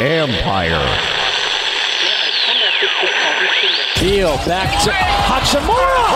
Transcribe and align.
Empire. 0.00 0.82
Deal 4.00 4.36
back 4.38 4.82
to 4.82 4.90
Hachimura. 4.90 6.06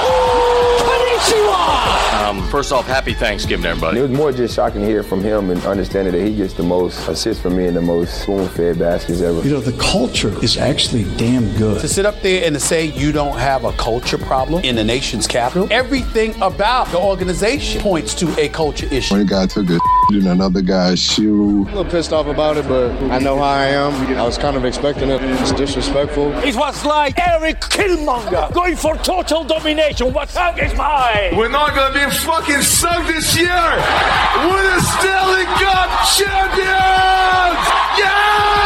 Konnichiwa. 0.78 2.28
Um, 2.28 2.42
first 2.48 2.72
off, 2.72 2.86
happy 2.86 3.14
Thanksgiving, 3.14 3.64
everybody. 3.64 4.00
It 4.00 4.02
was 4.02 4.10
more 4.10 4.32
just 4.32 4.54
shocking 4.54 4.80
to 4.80 4.86
hear 4.86 5.02
from 5.02 5.22
him 5.22 5.50
and 5.50 5.64
understanding 5.64 6.12
that 6.12 6.26
he 6.26 6.34
gets 6.34 6.54
the 6.54 6.64
most 6.64 7.08
assists 7.08 7.42
from 7.42 7.56
me 7.56 7.66
and 7.66 7.76
the 7.76 7.80
most 7.80 8.22
spoon-fed 8.22 8.78
baskets 8.78 9.20
ever. 9.20 9.40
You 9.42 9.52
know, 9.52 9.60
the 9.60 9.78
culture 9.80 10.34
is 10.42 10.56
actually 10.58 11.04
damn 11.16 11.56
good. 11.56 11.80
To 11.80 11.88
sit 11.88 12.04
up 12.04 12.20
there 12.20 12.44
and 12.44 12.54
to 12.54 12.60
say 12.60 12.86
you 12.86 13.12
don't 13.12 13.38
have 13.38 13.64
a 13.64 13.72
culture 13.72 14.18
problem 14.18 14.64
in 14.64 14.74
the 14.74 14.84
nation's 14.84 15.26
capital, 15.26 15.68
everything 15.70 16.34
about 16.42 16.88
the 16.88 16.98
organization 16.98 17.80
points 17.80 18.12
to 18.14 18.38
a 18.38 18.48
culture 18.48 18.86
issue. 18.90 19.14
One 19.14 19.24
guy 19.24 19.46
took 19.46 19.70
a 19.70 19.78
in 20.10 20.26
another 20.26 20.62
guy's 20.62 20.98
shoe. 20.98 21.62
A 21.62 21.74
little 21.74 21.84
pissed 21.84 22.12
off 22.12 22.26
about 22.26 22.56
it, 22.56 22.66
but 22.66 22.90
I 23.10 23.18
know 23.18 23.36
how 23.36 23.42
I 23.42 23.66
am. 23.66 23.92
I 24.16 24.24
was 24.24 24.38
kind 24.38 24.56
of 24.56 24.64
expecting 24.64 25.10
it. 25.10 25.20
It's 25.22 25.52
disrespectful. 25.52 26.32
It 26.38 26.56
was 26.56 26.84
like 26.84 27.18
Eric 27.18 27.60
Killmonger 27.60 28.52
going 28.54 28.76
for 28.76 28.96
total 28.96 29.44
domination. 29.44 30.12
What 30.12 30.30
hug 30.30 30.58
is 30.58 30.74
mine? 30.74 31.36
We're 31.36 31.50
not 31.50 31.74
gonna 31.74 31.92
be 31.94 32.10
fucking 32.16 32.62
sunk 32.62 33.06
this 33.06 33.36
year. 33.36 33.48
We're 33.48 34.74
the 34.74 34.80
Stanley 34.80 35.44
Cup 35.60 35.90
champions. 36.16 37.64
Yeah! 37.98 38.57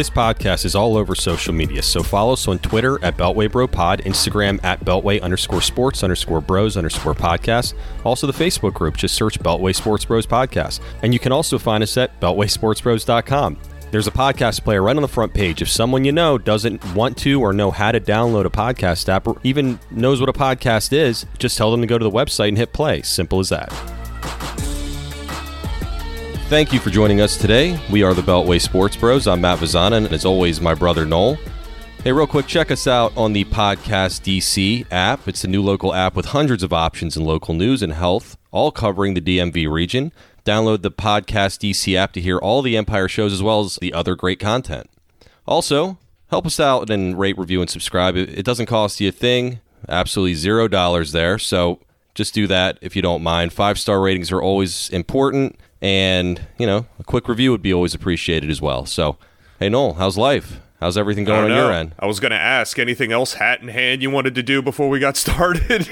This 0.00 0.08
podcast 0.08 0.64
is 0.64 0.74
all 0.74 0.96
over 0.96 1.14
social 1.14 1.52
media, 1.52 1.82
so 1.82 2.02
follow 2.02 2.32
us 2.32 2.48
on 2.48 2.58
Twitter 2.60 2.98
at 3.04 3.18
Beltway 3.18 3.52
Bro 3.52 3.68
Pod, 3.68 4.00
Instagram 4.04 4.58
at 4.64 4.82
Beltway 4.82 5.20
underscore 5.20 5.60
sports 5.60 6.02
underscore 6.02 6.40
bros 6.40 6.78
underscore 6.78 7.12
podcast. 7.14 7.74
Also, 8.02 8.26
the 8.26 8.32
Facebook 8.32 8.72
group, 8.72 8.96
just 8.96 9.14
search 9.14 9.38
Beltway 9.38 9.76
Sports 9.76 10.06
Bros 10.06 10.26
Podcast. 10.26 10.80
And 11.02 11.12
you 11.12 11.20
can 11.20 11.32
also 11.32 11.58
find 11.58 11.82
us 11.82 11.98
at 11.98 12.18
BeltwaySportsBros.com. 12.18 13.58
There's 13.90 14.06
a 14.06 14.10
podcast 14.10 14.64
player 14.64 14.82
right 14.82 14.96
on 14.96 15.02
the 15.02 15.06
front 15.06 15.34
page. 15.34 15.60
If 15.60 15.68
someone 15.68 16.06
you 16.06 16.12
know 16.12 16.38
doesn't 16.38 16.82
want 16.94 17.18
to 17.18 17.38
or 17.38 17.52
know 17.52 17.70
how 17.70 17.92
to 17.92 18.00
download 18.00 18.46
a 18.46 18.50
podcast 18.50 19.06
app 19.10 19.28
or 19.28 19.38
even 19.44 19.78
knows 19.90 20.18
what 20.18 20.30
a 20.30 20.32
podcast 20.32 20.94
is, 20.94 21.26
just 21.36 21.58
tell 21.58 21.70
them 21.70 21.82
to 21.82 21.86
go 21.86 21.98
to 21.98 22.04
the 22.04 22.10
website 22.10 22.48
and 22.48 22.56
hit 22.56 22.72
play. 22.72 23.02
Simple 23.02 23.38
as 23.38 23.50
that. 23.50 23.99
Thank 26.50 26.72
you 26.72 26.80
for 26.80 26.90
joining 26.90 27.20
us 27.20 27.36
today. 27.36 27.78
We 27.92 28.02
are 28.02 28.12
the 28.12 28.22
Beltway 28.22 28.60
Sports 28.60 28.96
Bros. 28.96 29.28
I'm 29.28 29.40
Matt 29.40 29.60
Vazana, 29.60 29.98
and 29.98 30.12
as 30.12 30.24
always, 30.24 30.60
my 30.60 30.74
brother 30.74 31.06
Noel. 31.06 31.38
Hey, 32.02 32.10
real 32.10 32.26
quick, 32.26 32.48
check 32.48 32.72
us 32.72 32.88
out 32.88 33.16
on 33.16 33.32
the 33.32 33.44
Podcast 33.44 34.22
DC 34.22 34.84
app. 34.90 35.28
It's 35.28 35.44
a 35.44 35.48
new 35.48 35.62
local 35.62 35.94
app 35.94 36.16
with 36.16 36.26
hundreds 36.26 36.64
of 36.64 36.72
options 36.72 37.16
in 37.16 37.24
local 37.24 37.54
news 37.54 37.84
and 37.84 37.92
health, 37.92 38.36
all 38.50 38.72
covering 38.72 39.14
the 39.14 39.20
DMV 39.20 39.70
region. 39.70 40.10
Download 40.44 40.82
the 40.82 40.90
Podcast 40.90 41.60
DC 41.60 41.94
app 41.94 42.12
to 42.14 42.20
hear 42.20 42.38
all 42.38 42.62
the 42.62 42.76
Empire 42.76 43.06
shows 43.06 43.32
as 43.32 43.44
well 43.44 43.60
as 43.60 43.76
the 43.76 43.94
other 43.94 44.16
great 44.16 44.40
content. 44.40 44.90
Also, 45.46 45.98
help 46.30 46.46
us 46.46 46.58
out 46.58 46.90
and 46.90 47.16
rate, 47.16 47.38
review, 47.38 47.60
and 47.60 47.70
subscribe. 47.70 48.16
It 48.16 48.44
doesn't 48.44 48.66
cost 48.66 49.00
you 49.00 49.10
a 49.10 49.12
thing, 49.12 49.60
absolutely 49.88 50.34
zero 50.34 50.66
dollars 50.66 51.12
there. 51.12 51.38
So 51.38 51.78
just 52.16 52.34
do 52.34 52.48
that 52.48 52.76
if 52.80 52.96
you 52.96 53.02
don't 53.02 53.22
mind. 53.22 53.52
Five 53.52 53.78
star 53.78 54.00
ratings 54.00 54.32
are 54.32 54.42
always 54.42 54.90
important, 54.90 55.60
and 55.82 56.40
you 56.58 56.66
know, 56.66 56.86
a 56.98 57.04
quick 57.04 57.28
review 57.28 57.50
would 57.52 57.62
be 57.62 57.72
always 57.72 57.94
appreciated 57.94 58.50
as 58.50 58.60
well. 58.60 58.86
So, 58.86 59.16
hey, 59.58 59.68
Noel, 59.68 59.94
how's 59.94 60.16
life? 60.18 60.60
How's 60.80 60.96
everything 60.96 61.24
going 61.24 61.44
on 61.44 61.50
know. 61.50 61.64
your 61.64 61.72
end? 61.72 61.94
I 61.98 62.06
was 62.06 62.20
going 62.20 62.30
to 62.30 62.38
ask 62.38 62.78
anything 62.78 63.12
else 63.12 63.34
hat 63.34 63.60
in 63.60 63.68
hand 63.68 64.00
you 64.02 64.10
wanted 64.10 64.34
to 64.36 64.42
do 64.42 64.62
before 64.62 64.88
we 64.88 64.98
got 64.98 65.14
started. 65.18 65.86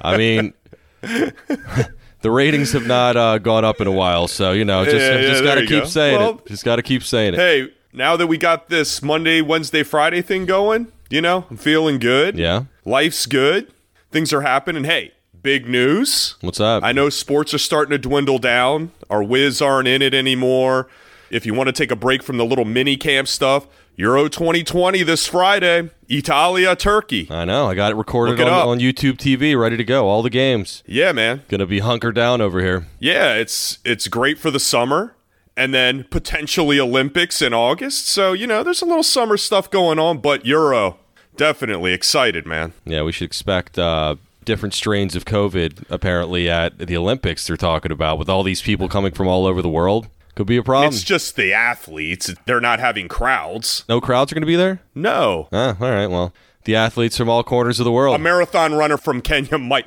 I 0.00 0.16
mean, 0.16 0.54
the 1.02 2.30
ratings 2.30 2.72
have 2.72 2.86
not 2.86 3.16
uh, 3.16 3.38
gone 3.38 3.64
up 3.64 3.80
in 3.80 3.86
a 3.86 3.92
while, 3.92 4.28
so 4.28 4.52
you 4.52 4.64
know, 4.64 4.84
just 4.84 4.96
Yeah, 4.96 5.20
yeah, 5.20 5.26
just 5.28 5.42
got 5.44 5.54
to 5.56 5.66
keep 5.66 5.82
go. 5.84 5.88
saying 5.88 6.18
Well, 6.20 6.38
it. 6.38 6.46
Just 6.46 6.64
got 6.64 6.76
to 6.76 6.82
keep 6.82 7.02
saying 7.02 7.34
it. 7.34 7.38
hey, 7.38 7.72
now 7.92 8.16
that 8.16 8.26
we 8.26 8.38
got 8.38 8.68
this 8.68 9.02
Monday, 9.02 9.40
Wednesday, 9.40 9.82
Friday 9.82 10.22
thing 10.22 10.46
going, 10.46 10.92
you 11.10 11.20
know, 11.20 11.46
I'm 11.50 11.56
feeling 11.56 11.98
good. 11.98 12.38
Yeah. 12.38 12.64
Life's 12.84 13.26
good. 13.26 13.72
Things 14.12 14.32
are 14.32 14.42
happening. 14.42 14.84
Hey, 14.84 15.12
big 15.42 15.68
news. 15.68 16.36
What's 16.40 16.60
up? 16.60 16.82
I 16.82 16.92
know 16.92 17.08
sports 17.08 17.54
are 17.54 17.58
starting 17.58 17.90
to 17.90 17.98
dwindle 17.98 18.38
down. 18.38 18.92
Our 19.10 19.22
Wiz 19.22 19.60
aren't 19.62 19.88
in 19.88 20.02
it 20.02 20.14
anymore. 20.14 20.88
If 21.30 21.44
you 21.44 21.54
want 21.54 21.68
to 21.68 21.72
take 21.72 21.90
a 21.90 21.96
break 21.96 22.22
from 22.22 22.38
the 22.38 22.44
little 22.44 22.64
mini 22.64 22.96
camp 22.96 23.28
stuff, 23.28 23.66
Euro 23.96 24.28
2020 24.28 25.02
this 25.02 25.26
Friday, 25.26 25.90
Italia, 26.08 26.74
Turkey. 26.76 27.26
I 27.30 27.44
know. 27.44 27.66
I 27.66 27.74
got 27.74 27.92
it 27.92 27.96
recorded 27.96 28.38
it 28.40 28.46
on, 28.46 28.68
on 28.68 28.78
YouTube 28.78 29.16
TV, 29.16 29.58
ready 29.58 29.76
to 29.76 29.84
go. 29.84 30.08
All 30.08 30.22
the 30.22 30.30
games. 30.30 30.82
Yeah, 30.86 31.12
man. 31.12 31.42
Gonna 31.48 31.66
be 31.66 31.80
hunkered 31.80 32.14
down 32.14 32.40
over 32.40 32.60
here. 32.60 32.86
Yeah, 32.98 33.34
it's 33.34 33.78
it's 33.84 34.08
great 34.08 34.38
for 34.38 34.50
the 34.50 34.60
summer 34.60 35.14
and 35.58 35.74
then 35.74 36.04
potentially 36.04 36.78
Olympics 36.78 37.42
in 37.42 37.52
August. 37.52 38.06
So, 38.06 38.32
you 38.32 38.46
know, 38.46 38.62
there's 38.62 38.80
a 38.80 38.86
little 38.86 39.02
summer 39.02 39.36
stuff 39.36 39.68
going 39.68 39.98
on, 39.98 40.18
but 40.18 40.46
Euro 40.46 40.98
definitely 41.36 41.92
excited, 41.92 42.46
man. 42.46 42.74
Yeah, 42.84 43.02
we 43.02 43.10
should 43.10 43.24
expect 43.24 43.76
uh, 43.76 44.14
different 44.48 44.72
strains 44.72 45.14
of 45.14 45.26
COVID 45.26 45.84
apparently 45.90 46.48
at 46.48 46.78
the 46.78 46.96
Olympics. 46.96 47.46
They're 47.46 47.58
talking 47.58 47.92
about 47.92 48.18
with 48.18 48.30
all 48.30 48.42
these 48.42 48.62
people 48.62 48.88
coming 48.88 49.12
from 49.12 49.28
all 49.28 49.44
over 49.46 49.60
the 49.60 49.68
world. 49.68 50.08
Could 50.34 50.46
be 50.46 50.56
a 50.56 50.62
problem. 50.62 50.88
It's 50.88 51.02
just 51.02 51.36
the 51.36 51.52
athletes. 51.52 52.32
They're 52.46 52.60
not 52.60 52.80
having 52.80 53.08
crowds. 53.08 53.84
no 53.90 54.00
crowds 54.00 54.32
are 54.32 54.36
going 54.36 54.42
to 54.42 54.46
be 54.46 54.56
there. 54.56 54.80
No. 54.94 55.48
Ah, 55.52 55.76
all 55.78 55.90
right. 55.90 56.06
Well, 56.06 56.32
the 56.64 56.74
athletes 56.76 57.18
from 57.18 57.28
all 57.28 57.44
corners 57.44 57.78
of 57.78 57.84
the 57.84 57.92
world. 57.92 58.16
A 58.16 58.18
marathon 58.18 58.72
runner 58.72 58.96
from 58.96 59.20
Kenya 59.20 59.58
might 59.58 59.86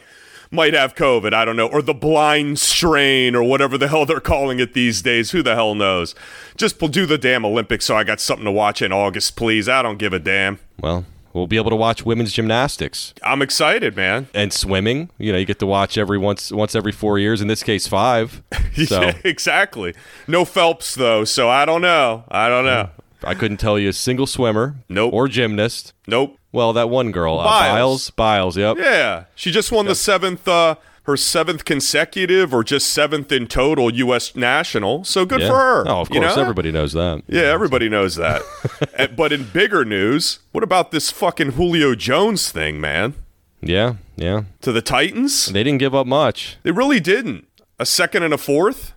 might 0.52 0.74
have 0.76 0.94
COVID, 0.94 1.34
I 1.34 1.44
don't 1.46 1.56
know, 1.56 1.68
or 1.68 1.82
the 1.82 1.94
blind 1.94 2.60
strain 2.60 3.36
or 3.36 3.44
whatever 3.44 3.78
the 3.78 3.88
hell 3.88 4.06
they're 4.06 4.20
calling 4.20 4.60
it 4.60 4.74
these 4.74 5.02
days. 5.02 5.32
Who 5.32 5.42
the 5.42 5.56
hell 5.56 5.74
knows? 5.74 6.14
Just 6.56 6.78
do 6.78 7.06
the 7.08 7.18
damn 7.18 7.46
Olympics 7.46 7.86
so 7.86 7.96
I 7.96 8.04
got 8.04 8.20
something 8.20 8.46
to 8.46 8.52
watch 8.52 8.82
in 8.82 8.92
August, 8.92 9.36
please. 9.36 9.68
I 9.68 9.82
don't 9.82 9.98
give 9.98 10.14
a 10.14 10.20
damn. 10.20 10.60
well, 10.80 11.06
we'll 11.34 11.48
be 11.48 11.58
able 11.58 11.70
to 11.70 11.76
watch 11.76 12.06
women's 12.06 12.32
gymnastics 12.32 13.14
I'm 13.24 13.42
excited, 13.42 13.96
man. 13.96 14.28
and 14.34 14.52
swimming. 14.54 15.10
You 15.18 15.32
know, 15.32 15.38
you 15.38 15.46
get 15.46 15.60
to 15.60 15.68
watch 15.68 15.98
every 15.98 16.18
once 16.18 16.52
once 16.52 16.76
every 16.76 16.92
four 16.92 17.20
years. 17.20 17.42
In 17.42 17.48
this 17.48 17.64
case, 17.64 17.88
five. 17.88 18.42
So 18.86 19.02
Yeah, 19.02 19.18
exactly. 19.26 19.94
No 20.28 20.46
Phelps 20.46 20.96
though, 20.96 21.26
so 21.26 21.50
I 21.50 21.66
don't 21.66 21.82
know. 21.82 22.24
I 22.30 22.48
don't 22.48 22.64
know. 22.66 22.90
I 23.24 23.36
couldn't 23.36 23.58
tell 23.58 23.78
you 23.78 23.90
a 23.90 23.94
single 23.94 24.26
swimmer. 24.26 24.76
Nope. 24.88 25.14
Or 25.14 25.28
gymnast. 25.28 25.94
Nope. 26.08 26.38
Well, 26.54 26.74
that 26.74 26.90
one 26.90 27.12
girl, 27.12 27.40
uh, 27.40 27.44
Biles. 27.44 27.72
Biles. 27.72 28.10
Biles. 28.12 28.58
Yep. 28.58 28.78
Yeah, 28.80 29.26
she 29.36 29.52
just 29.52 29.72
won 29.72 29.86
the 29.86 29.96
seventh, 29.96 30.48
uh, 30.48 30.76
her 31.04 31.18
seventh 31.18 31.66
consecutive, 31.66 32.54
or 32.54 32.64
just 32.64 32.90
seventh 32.92 33.32
in 33.32 33.48
total 33.48 33.92
U.S. 33.94 34.36
national. 34.36 35.04
So 35.04 35.26
good 35.26 35.42
Yeah. 35.42 35.48
for 35.50 35.56
her. 35.56 35.84
Oh, 35.88 36.02
of 36.02 36.10
you 36.12 36.20
course, 36.22 36.36
know? 36.36 36.42
everybody 36.42 36.72
knows 36.72 36.94
that. 36.94 37.24
Yeah, 37.28 37.44
everybody 37.44 37.90
knows 37.90 38.16
that. 38.16 38.42
But 39.18 39.32
in 39.32 39.46
bigger 39.46 39.84
news, 39.84 40.40
what 40.52 40.64
about 40.64 40.92
this 40.92 41.10
fucking 41.10 41.52
Julio 41.54 41.96
Jones 41.96 42.52
thing, 42.52 42.80
man? 42.80 43.16
Yeah, 43.62 43.96
yeah. 44.16 44.44
To 44.62 44.72
the 44.72 44.82
Titans? 44.82 45.48
They 45.48 45.64
didn't 45.64 45.80
give 45.80 45.96
up 45.96 46.06
much. 46.08 46.58
They 46.64 46.72
really 46.72 47.00
didn't. 47.00 47.48
A 47.80 47.86
second 47.86 48.22
and 48.24 48.34
a 48.34 48.38
fourth? 48.38 48.94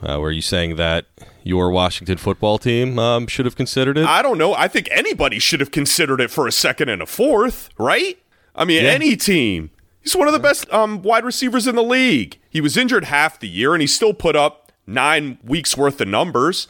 Uh, 0.00 0.18
were 0.20 0.30
you 0.30 0.42
saying 0.42 0.76
that 0.76 1.06
your 1.42 1.70
Washington 1.72 2.18
football 2.18 2.58
team 2.58 2.98
um, 3.00 3.26
should 3.26 3.46
have 3.46 3.56
considered 3.56 3.98
it? 3.98 4.06
I 4.06 4.22
don't 4.22 4.38
know. 4.38 4.54
I 4.54 4.68
think 4.68 4.88
anybody 4.92 5.38
should 5.40 5.58
have 5.60 5.72
considered 5.72 6.20
it 6.20 6.30
for 6.30 6.46
a 6.46 6.52
second 6.52 6.88
and 6.88 7.02
a 7.02 7.06
fourth, 7.06 7.68
right? 7.78 8.16
I 8.54 8.64
mean, 8.64 8.84
Yeah. 8.84 8.90
any 8.90 9.16
team. 9.16 9.70
He's 10.02 10.16
one 10.16 10.26
of 10.28 10.32
the 10.32 10.38
best 10.40 10.70
um, 10.72 11.02
wide 11.02 11.24
receivers 11.24 11.66
in 11.66 11.74
the 11.74 11.82
league. 11.82 12.38
He 12.48 12.60
was 12.60 12.76
injured 12.76 13.04
half 13.04 13.38
the 13.38 13.48
year, 13.48 13.74
and 13.74 13.80
he 13.80 13.86
still 13.86 14.14
put 14.14 14.36
up 14.36 14.72
nine 14.86 15.38
weeks 15.44 15.76
worth 15.76 16.00
of 16.00 16.08
numbers. 16.08 16.66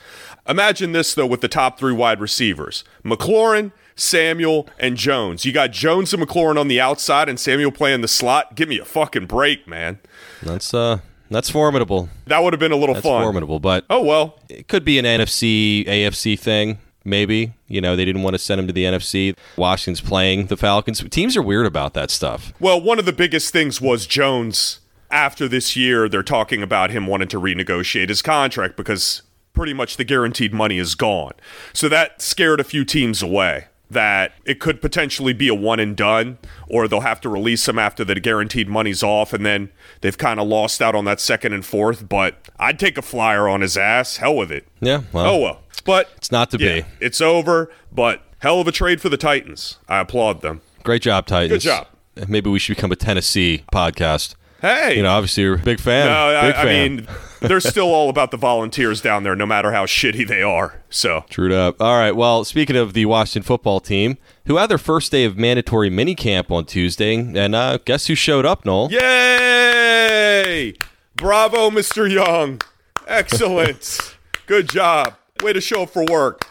Imagine 0.48 0.92
this 0.92 1.14
though, 1.14 1.26
with 1.26 1.40
the 1.40 1.48
top 1.48 1.78
three 1.78 1.92
wide 1.92 2.20
receivers: 2.20 2.82
McLaurin, 3.04 3.70
Samuel, 3.94 4.66
and 4.78 4.96
Jones. 4.96 5.44
You 5.44 5.52
got 5.52 5.72
Jones 5.72 6.12
and 6.14 6.22
McLaurin 6.22 6.58
on 6.58 6.68
the 6.68 6.80
outside, 6.80 7.28
and 7.28 7.38
Samuel 7.38 7.70
playing 7.70 8.00
the 8.00 8.08
slot. 8.08 8.54
Give 8.56 8.68
me 8.68 8.78
a 8.78 8.84
fucking 8.84 9.26
break, 9.26 9.68
man. 9.68 9.98
That's 10.42 10.72
uh, 10.72 10.98
that's 11.30 11.50
formidable. 11.50 12.08
That 12.26 12.42
would 12.42 12.54
have 12.54 12.60
been 12.60 12.72
a 12.72 12.76
little 12.76 12.94
That's 12.94 13.06
fun. 13.06 13.22
formidable, 13.22 13.60
but 13.60 13.84
Oh 13.90 14.02
well. 14.02 14.40
it 14.48 14.66
could 14.68 14.84
be 14.84 14.98
an 14.98 15.04
NFC 15.04 15.86
AFC 15.86 16.38
thing. 16.38 16.78
Maybe 17.08 17.54
you 17.66 17.80
know 17.80 17.96
they 17.96 18.04
didn't 18.04 18.22
want 18.22 18.34
to 18.34 18.38
send 18.38 18.60
him 18.60 18.66
to 18.66 18.72
the 18.72 18.84
NFC. 18.84 19.36
Washington's 19.56 20.00
playing 20.00 20.46
the 20.46 20.56
Falcons. 20.56 21.02
Teams 21.10 21.36
are 21.36 21.42
weird 21.42 21.66
about 21.66 21.94
that 21.94 22.10
stuff. 22.10 22.52
Well, 22.60 22.80
one 22.80 22.98
of 22.98 23.06
the 23.06 23.12
biggest 23.12 23.52
things 23.52 23.80
was 23.80 24.06
Jones. 24.06 24.80
After 25.10 25.48
this 25.48 25.74
year, 25.74 26.06
they're 26.06 26.22
talking 26.22 26.62
about 26.62 26.90
him 26.90 27.06
wanting 27.06 27.28
to 27.28 27.40
renegotiate 27.40 28.10
his 28.10 28.20
contract 28.20 28.76
because 28.76 29.22
pretty 29.54 29.72
much 29.72 29.96
the 29.96 30.04
guaranteed 30.04 30.52
money 30.52 30.76
is 30.76 30.94
gone. 30.94 31.32
So 31.72 31.88
that 31.88 32.20
scared 32.20 32.60
a 32.60 32.64
few 32.64 32.84
teams 32.84 33.22
away 33.22 33.68
that 33.90 34.32
it 34.44 34.60
could 34.60 34.80
potentially 34.80 35.32
be 35.32 35.48
a 35.48 35.54
one 35.54 35.80
and 35.80 35.96
done, 35.96 36.38
or 36.68 36.86
they'll 36.88 37.00
have 37.00 37.20
to 37.22 37.28
release 37.28 37.68
him 37.68 37.78
after 37.78 38.04
the 38.04 38.18
guaranteed 38.20 38.68
money's 38.68 39.02
off, 39.02 39.32
and 39.32 39.44
then 39.46 39.70
they've 40.02 40.18
kind 40.18 40.38
of 40.38 40.46
lost 40.46 40.82
out 40.82 40.94
on 40.94 41.04
that 41.06 41.20
second 41.20 41.52
and 41.54 41.64
fourth. 41.64 42.08
But 42.08 42.36
I'd 42.58 42.78
take 42.78 42.98
a 42.98 43.02
flyer 43.02 43.48
on 43.48 43.60
his 43.62 43.76
ass. 43.76 44.18
Hell 44.18 44.36
with 44.36 44.52
it. 44.52 44.66
Yeah, 44.80 45.02
well, 45.12 45.26
Oh 45.26 45.38
well. 45.38 45.62
But 45.84 46.10
it's 46.16 46.30
not 46.30 46.50
to 46.50 46.58
yeah, 46.58 46.80
be. 46.80 46.86
it's 47.00 47.20
over. 47.20 47.70
But 47.90 48.22
hell 48.40 48.60
of 48.60 48.68
a 48.68 48.72
trade 48.72 49.00
for 49.00 49.08
the 49.08 49.16
Titans. 49.16 49.78
I 49.88 50.00
applaud 50.00 50.42
them. 50.42 50.60
Great 50.84 51.02
job, 51.02 51.26
Titans. 51.26 51.64
Good 51.64 51.68
job. 51.68 51.86
Maybe 52.28 52.50
we 52.50 52.58
should 52.58 52.76
become 52.76 52.92
a 52.92 52.96
Tennessee 52.96 53.64
podcast. 53.72 54.34
Hey, 54.60 54.96
you 54.96 55.02
know, 55.02 55.10
obviously 55.10 55.44
you're 55.44 55.54
a 55.54 55.58
big 55.58 55.78
fan. 55.78 56.06
No, 56.06 56.42
big 56.46 56.56
I, 56.56 56.62
I 56.62 56.64
mean, 56.64 57.08
they're 57.40 57.60
still 57.60 57.94
all 57.94 58.10
about 58.10 58.32
the 58.32 58.36
volunteers 58.36 59.00
down 59.00 59.22
there, 59.22 59.36
no 59.36 59.46
matter 59.46 59.70
how 59.70 59.86
shitty 59.86 60.26
they 60.26 60.42
are. 60.42 60.80
So 60.90 61.24
True 61.30 61.54
up. 61.54 61.80
All 61.80 61.96
right. 61.96 62.16
Well, 62.16 62.44
speaking 62.44 62.74
of 62.74 62.92
the 62.92 63.06
Washington 63.06 63.46
football 63.46 63.78
team, 63.78 64.18
who 64.46 64.56
had 64.56 64.68
their 64.68 64.78
first 64.78 65.12
day 65.12 65.24
of 65.24 65.36
mandatory 65.38 65.90
minicamp 65.90 66.50
on 66.50 66.64
Tuesday, 66.64 67.14
and 67.14 67.54
uh, 67.54 67.78
guess 67.84 68.06
who 68.08 68.16
showed 68.16 68.44
up, 68.44 68.64
Noel? 68.64 68.88
Yay! 68.90 70.74
Bravo, 71.14 71.70
Mr. 71.70 72.10
Young. 72.10 72.60
Excellent. 73.06 74.16
Good 74.46 74.68
job. 74.68 75.14
Way 75.40 75.52
to 75.52 75.60
show 75.60 75.82
up 75.82 75.90
for 75.90 76.04
work. 76.04 76.48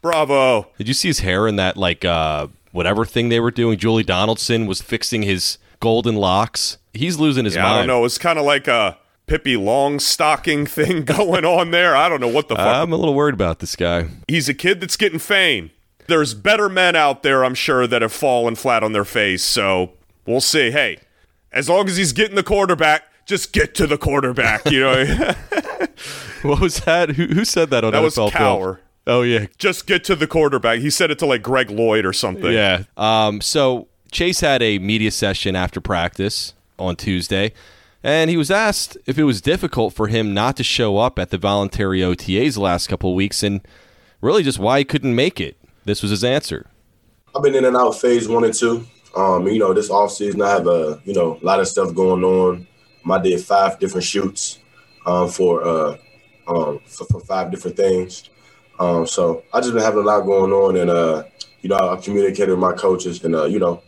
Bravo. 0.00 0.70
Did 0.78 0.88
you 0.88 0.94
see 0.94 1.08
his 1.08 1.20
hair 1.20 1.46
in 1.46 1.56
that 1.56 1.76
like 1.76 2.04
uh, 2.06 2.46
whatever 2.72 3.04
thing 3.04 3.28
they 3.28 3.40
were 3.40 3.50
doing? 3.50 3.78
Julie 3.78 4.02
Donaldson 4.02 4.66
was 4.66 4.80
fixing 4.80 5.22
his 5.22 5.58
golden 5.78 6.16
locks. 6.16 6.78
He's 6.92 7.18
losing 7.18 7.44
his 7.44 7.54
Yeah, 7.56 7.62
mind. 7.62 7.74
I 7.74 7.78
don't 7.78 7.86
know. 7.88 8.04
It's 8.04 8.18
kind 8.18 8.38
of 8.38 8.44
like 8.44 8.68
a 8.68 8.98
Pippi 9.26 9.54
Longstocking 9.56 10.68
thing 10.68 11.04
going 11.04 11.44
on 11.44 11.70
there. 11.70 11.96
I 11.96 12.08
don't 12.08 12.20
know 12.20 12.28
what 12.28 12.48
the 12.48 12.56
fuck. 12.56 12.66
I'm 12.66 12.92
a 12.92 12.96
little 12.96 13.14
worried 13.14 13.34
about 13.34 13.58
this 13.60 13.76
guy. 13.76 14.06
He's 14.28 14.48
a 14.48 14.54
kid 14.54 14.80
that's 14.80 14.96
getting 14.96 15.18
fame. 15.18 15.70
There's 16.06 16.34
better 16.34 16.68
men 16.68 16.96
out 16.96 17.22
there, 17.22 17.44
I'm 17.44 17.54
sure, 17.54 17.86
that 17.86 18.02
have 18.02 18.12
fallen 18.12 18.56
flat 18.56 18.82
on 18.82 18.92
their 18.92 19.04
face. 19.04 19.44
So 19.44 19.92
we'll 20.26 20.40
see. 20.40 20.72
Hey, 20.72 20.98
as 21.52 21.68
long 21.68 21.88
as 21.88 21.96
he's 21.96 22.12
getting 22.12 22.34
the 22.34 22.42
quarterback, 22.42 23.04
just 23.26 23.52
get 23.52 23.74
to 23.76 23.86
the 23.86 23.96
quarterback. 23.96 24.68
You 24.70 24.80
know, 24.80 25.34
What 26.42 26.60
was 26.60 26.80
that? 26.80 27.10
Who, 27.10 27.26
who 27.26 27.44
said 27.44 27.70
that 27.70 27.84
on 27.84 27.92
that 27.92 28.02
was 28.02 28.16
NFL 28.16 28.30
Cowher. 28.30 28.58
Films? 28.76 28.78
Oh 29.06 29.22
yeah, 29.22 29.46
Just 29.58 29.86
get 29.86 30.04
to 30.04 30.16
the 30.16 30.26
quarterback. 30.26 30.78
He 30.80 30.90
said 30.90 31.10
it 31.10 31.18
to 31.20 31.26
like 31.26 31.42
Greg 31.42 31.70
Lloyd 31.70 32.04
or 32.06 32.12
something. 32.12 32.52
Yeah. 32.52 32.84
Um, 32.96 33.40
so 33.40 33.88
Chase 34.12 34.40
had 34.40 34.62
a 34.62 34.78
media 34.78 35.10
session 35.10 35.56
after 35.56 35.80
practice 35.80 36.54
on 36.80 36.96
Tuesday, 36.96 37.52
and 38.02 38.30
he 38.30 38.36
was 38.36 38.50
asked 38.50 38.96
if 39.06 39.18
it 39.18 39.24
was 39.24 39.40
difficult 39.40 39.94
for 39.94 40.08
him 40.08 40.34
not 40.34 40.56
to 40.56 40.64
show 40.64 40.98
up 40.98 41.18
at 41.18 41.30
the 41.30 41.38
voluntary 41.38 42.00
OTAs 42.00 42.54
the 42.54 42.60
last 42.60 42.88
couple 42.88 43.10
of 43.10 43.16
weeks, 43.16 43.42
and 43.42 43.60
really 44.20 44.42
just 44.42 44.58
why 44.58 44.78
he 44.78 44.84
couldn't 44.84 45.14
make 45.14 45.40
it. 45.40 45.56
This 45.84 46.02
was 46.02 46.10
his 46.10 46.24
answer. 46.24 46.66
I've 47.34 47.42
been 47.42 47.54
in 47.54 47.64
and 47.64 47.76
out 47.76 47.92
phase 47.92 48.28
one 48.28 48.44
and 48.44 48.54
two. 48.54 48.86
Um, 49.16 49.46
you 49.48 49.58
know, 49.58 49.74
this 49.74 49.90
offseason 49.90 50.44
I 50.44 50.50
have 50.50 50.66
a 50.66 51.00
you 51.04 51.14
know 51.14 51.38
a 51.40 51.44
lot 51.44 51.60
of 51.60 51.68
stuff 51.68 51.94
going 51.94 52.24
on. 52.24 52.66
I 53.10 53.18
did 53.18 53.40
five 53.40 53.78
different 53.78 54.04
shoots 54.04 54.58
um, 55.06 55.28
for 55.28 55.64
uh 55.66 55.96
um 56.46 56.80
for, 56.86 57.04
for 57.06 57.20
five 57.20 57.50
different 57.50 57.76
things. 57.76 58.30
Um, 58.80 59.06
so 59.06 59.44
I 59.52 59.60
just 59.60 59.74
been 59.74 59.82
having 59.82 60.00
a 60.00 60.06
lot 60.06 60.22
going 60.22 60.52
on, 60.52 60.76
and 60.76 60.90
uh, 60.90 61.24
you 61.60 61.68
know, 61.68 61.76
I 61.76 61.96
communicated 61.96 62.50
with 62.50 62.58
my 62.58 62.72
coaches, 62.72 63.22
and 63.22 63.34
uh, 63.34 63.44
you 63.44 63.58
know, 63.58 63.82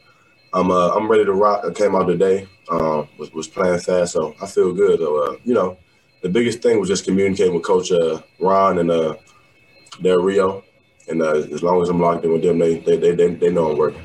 I'm 0.54 0.70
uh, 0.70 0.90
I'm 0.94 1.08
ready 1.10 1.24
to 1.24 1.32
rock. 1.32 1.64
I 1.66 1.72
came 1.72 1.94
out 1.94 2.06
today, 2.06 2.46
um, 2.70 3.08
was 3.18 3.32
was 3.32 3.48
playing 3.48 3.80
fast, 3.80 4.12
so 4.12 4.34
I 4.42 4.46
feel 4.46 4.72
good. 4.72 5.00
Uh, 5.00 5.36
you 5.44 5.54
know, 5.54 5.78
the 6.22 6.28
biggest 6.28 6.60
thing 6.62 6.78
was 6.78 6.88
just 6.88 7.04
communicating 7.04 7.54
with 7.54 7.62
Coach 7.64 7.90
uh, 7.92 8.20
Ron 8.38 8.78
and 8.78 8.90
uh, 8.90 9.16
Del 10.02 10.18
Rio, 10.22 10.62
and 11.08 11.22
uh, 11.22 11.32
as 11.34 11.62
long 11.62 11.80
as 11.82 11.88
I'm 11.88 12.00
locked 12.00 12.24
in 12.24 12.32
with 12.32 12.42
them, 12.42 12.58
they 12.58 12.78
they 12.80 12.96
they, 12.96 13.14
they, 13.14 13.34
they 13.34 13.50
know 13.50 13.70
I'm 13.70 13.78
working. 13.78 14.02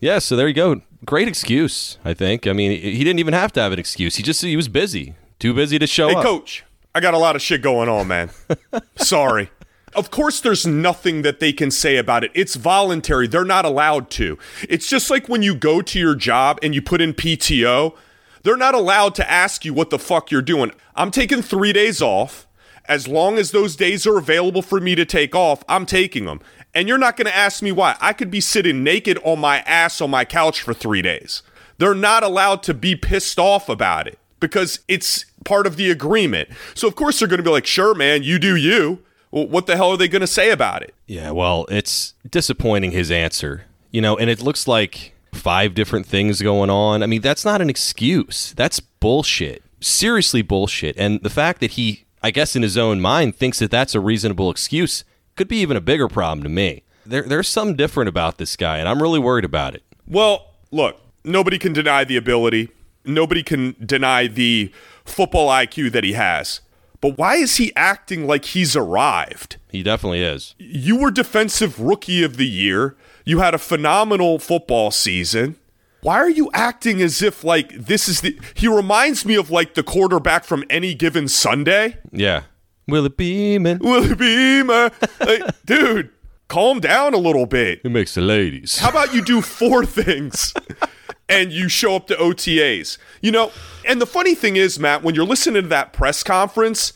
Yeah, 0.00 0.18
so 0.20 0.36
there 0.36 0.48
you 0.48 0.54
go. 0.54 0.80
Great 1.04 1.28
excuse, 1.28 1.98
I 2.04 2.14
think. 2.14 2.46
I 2.46 2.52
mean, 2.52 2.70
he 2.80 2.98
didn't 3.04 3.18
even 3.18 3.34
have 3.34 3.52
to 3.52 3.60
have 3.60 3.72
an 3.72 3.78
excuse. 3.78 4.16
He 4.16 4.22
just 4.22 4.40
he 4.42 4.56
was 4.56 4.68
busy, 4.68 5.14
too 5.38 5.52
busy 5.54 5.78
to 5.78 5.86
show 5.86 6.08
Hey, 6.08 6.14
up. 6.14 6.22
coach, 6.24 6.64
I 6.94 7.00
got 7.00 7.14
a 7.14 7.18
lot 7.18 7.36
of 7.36 7.42
shit 7.42 7.62
going 7.62 7.88
on, 7.88 8.08
man. 8.08 8.30
Sorry. 8.96 9.50
Of 9.98 10.12
course, 10.12 10.40
there's 10.40 10.64
nothing 10.64 11.22
that 11.22 11.40
they 11.40 11.52
can 11.52 11.72
say 11.72 11.96
about 11.96 12.22
it. 12.22 12.30
It's 12.32 12.54
voluntary. 12.54 13.26
They're 13.26 13.44
not 13.44 13.64
allowed 13.64 14.10
to. 14.10 14.38
It's 14.68 14.88
just 14.88 15.10
like 15.10 15.28
when 15.28 15.42
you 15.42 15.56
go 15.56 15.82
to 15.82 15.98
your 15.98 16.14
job 16.14 16.60
and 16.62 16.72
you 16.72 16.80
put 16.80 17.00
in 17.00 17.14
PTO, 17.14 17.96
they're 18.44 18.56
not 18.56 18.76
allowed 18.76 19.16
to 19.16 19.28
ask 19.28 19.64
you 19.64 19.74
what 19.74 19.90
the 19.90 19.98
fuck 19.98 20.30
you're 20.30 20.40
doing. 20.40 20.70
I'm 20.94 21.10
taking 21.10 21.42
three 21.42 21.72
days 21.72 22.00
off. 22.00 22.46
As 22.84 23.08
long 23.08 23.38
as 23.38 23.50
those 23.50 23.74
days 23.74 24.06
are 24.06 24.18
available 24.18 24.62
for 24.62 24.80
me 24.80 24.94
to 24.94 25.04
take 25.04 25.34
off, 25.34 25.64
I'm 25.68 25.84
taking 25.84 26.26
them. 26.26 26.40
And 26.76 26.86
you're 26.86 26.96
not 26.96 27.16
going 27.16 27.26
to 27.26 27.36
ask 27.36 27.60
me 27.60 27.72
why. 27.72 27.96
I 28.00 28.12
could 28.12 28.30
be 28.30 28.40
sitting 28.40 28.84
naked 28.84 29.18
on 29.24 29.40
my 29.40 29.58
ass 29.62 30.00
on 30.00 30.10
my 30.10 30.24
couch 30.24 30.62
for 30.62 30.72
three 30.72 31.02
days. 31.02 31.42
They're 31.78 31.92
not 31.92 32.22
allowed 32.22 32.62
to 32.62 32.72
be 32.72 32.94
pissed 32.94 33.40
off 33.40 33.68
about 33.68 34.06
it 34.06 34.20
because 34.38 34.78
it's 34.86 35.24
part 35.44 35.66
of 35.66 35.74
the 35.74 35.90
agreement. 35.90 36.50
So, 36.74 36.86
of 36.86 36.94
course, 36.94 37.18
they're 37.18 37.26
going 37.26 37.38
to 37.38 37.42
be 37.44 37.50
like, 37.50 37.66
sure, 37.66 37.96
man, 37.96 38.22
you 38.22 38.38
do 38.38 38.54
you. 38.54 39.02
Well, 39.30 39.46
what 39.46 39.66
the 39.66 39.76
hell 39.76 39.90
are 39.90 39.96
they 39.96 40.08
going 40.08 40.20
to 40.20 40.26
say 40.26 40.50
about 40.50 40.82
it? 40.82 40.94
Yeah, 41.06 41.30
well, 41.30 41.66
it's 41.70 42.14
disappointing 42.28 42.92
his 42.92 43.10
answer. 43.10 43.64
You 43.90 44.00
know, 44.00 44.16
and 44.16 44.28
it 44.28 44.42
looks 44.42 44.68
like 44.68 45.14
five 45.32 45.74
different 45.74 46.06
things 46.06 46.42
going 46.42 46.70
on. 46.70 47.02
I 47.02 47.06
mean, 47.06 47.20
that's 47.20 47.44
not 47.44 47.60
an 47.60 47.70
excuse. 47.70 48.52
That's 48.54 48.80
bullshit. 48.80 49.62
Seriously 49.80 50.42
bullshit. 50.42 50.96
And 50.98 51.22
the 51.22 51.30
fact 51.30 51.60
that 51.60 51.72
he, 51.72 52.04
I 52.22 52.30
guess 52.30 52.56
in 52.56 52.62
his 52.62 52.76
own 52.76 53.00
mind, 53.00 53.36
thinks 53.36 53.58
that 53.60 53.70
that's 53.70 53.94
a 53.94 54.00
reasonable 54.00 54.50
excuse 54.50 55.04
could 55.36 55.48
be 55.48 55.58
even 55.58 55.76
a 55.76 55.80
bigger 55.80 56.08
problem 56.08 56.42
to 56.42 56.48
me. 56.48 56.82
There, 57.06 57.22
there's 57.22 57.48
something 57.48 57.76
different 57.76 58.08
about 58.08 58.38
this 58.38 58.56
guy, 58.56 58.78
and 58.78 58.88
I'm 58.88 59.00
really 59.00 59.18
worried 59.18 59.44
about 59.44 59.74
it. 59.74 59.82
Well, 60.06 60.48
look, 60.70 61.00
nobody 61.24 61.58
can 61.58 61.72
deny 61.72 62.04
the 62.04 62.16
ability. 62.16 62.70
Nobody 63.04 63.42
can 63.42 63.76
deny 63.84 64.26
the 64.26 64.72
football 65.04 65.48
IQ 65.48 65.92
that 65.92 66.04
he 66.04 66.12
has. 66.12 66.60
But 67.00 67.16
why 67.16 67.36
is 67.36 67.56
he 67.56 67.72
acting 67.76 68.26
like 68.26 68.44
he's 68.46 68.74
arrived? 68.74 69.56
He 69.70 69.82
definitely 69.82 70.22
is. 70.22 70.54
You 70.58 70.96
were 70.96 71.10
defensive 71.10 71.78
rookie 71.80 72.24
of 72.24 72.36
the 72.36 72.46
year. 72.48 72.96
You 73.24 73.38
had 73.38 73.54
a 73.54 73.58
phenomenal 73.58 74.38
football 74.38 74.90
season. 74.90 75.56
Why 76.00 76.16
are 76.16 76.30
you 76.30 76.50
acting 76.54 77.00
as 77.02 77.22
if 77.22 77.44
like 77.44 77.72
this 77.72 78.08
is 78.08 78.20
the 78.20 78.38
he 78.54 78.68
reminds 78.68 79.24
me 79.24 79.34
of 79.36 79.50
like 79.50 79.74
the 79.74 79.82
quarterback 79.82 80.44
from 80.44 80.64
any 80.70 80.94
given 80.94 81.28
Sunday? 81.28 81.98
Yeah. 82.12 82.42
Willie 82.86 83.10
Beamen? 83.10 83.80
Will 83.80 84.10
it 84.12 84.18
be, 84.18 84.62
man? 84.62 84.90
like, 85.20 85.42
dude, 85.66 86.10
calm 86.48 86.80
down 86.80 87.14
a 87.14 87.18
little 87.18 87.46
bit. 87.46 87.80
It 87.84 87.90
makes 87.90 88.14
the 88.14 88.22
ladies. 88.22 88.78
How 88.78 88.88
about 88.88 89.12
you 89.12 89.22
do 89.22 89.42
four 89.42 89.84
things 89.84 90.54
and 91.28 91.52
you 91.52 91.68
show 91.68 91.96
up 91.96 92.06
to 92.08 92.14
OTAs? 92.16 92.98
You 93.20 93.32
know, 93.32 93.52
and 93.86 94.00
the 94.00 94.06
funny 94.06 94.34
thing 94.34 94.56
is, 94.56 94.78
Matt, 94.78 95.02
when 95.02 95.14
you're 95.14 95.24
listening 95.26 95.62
to 95.62 95.68
that 95.68 95.92
press 95.92 96.22
conference, 96.22 96.92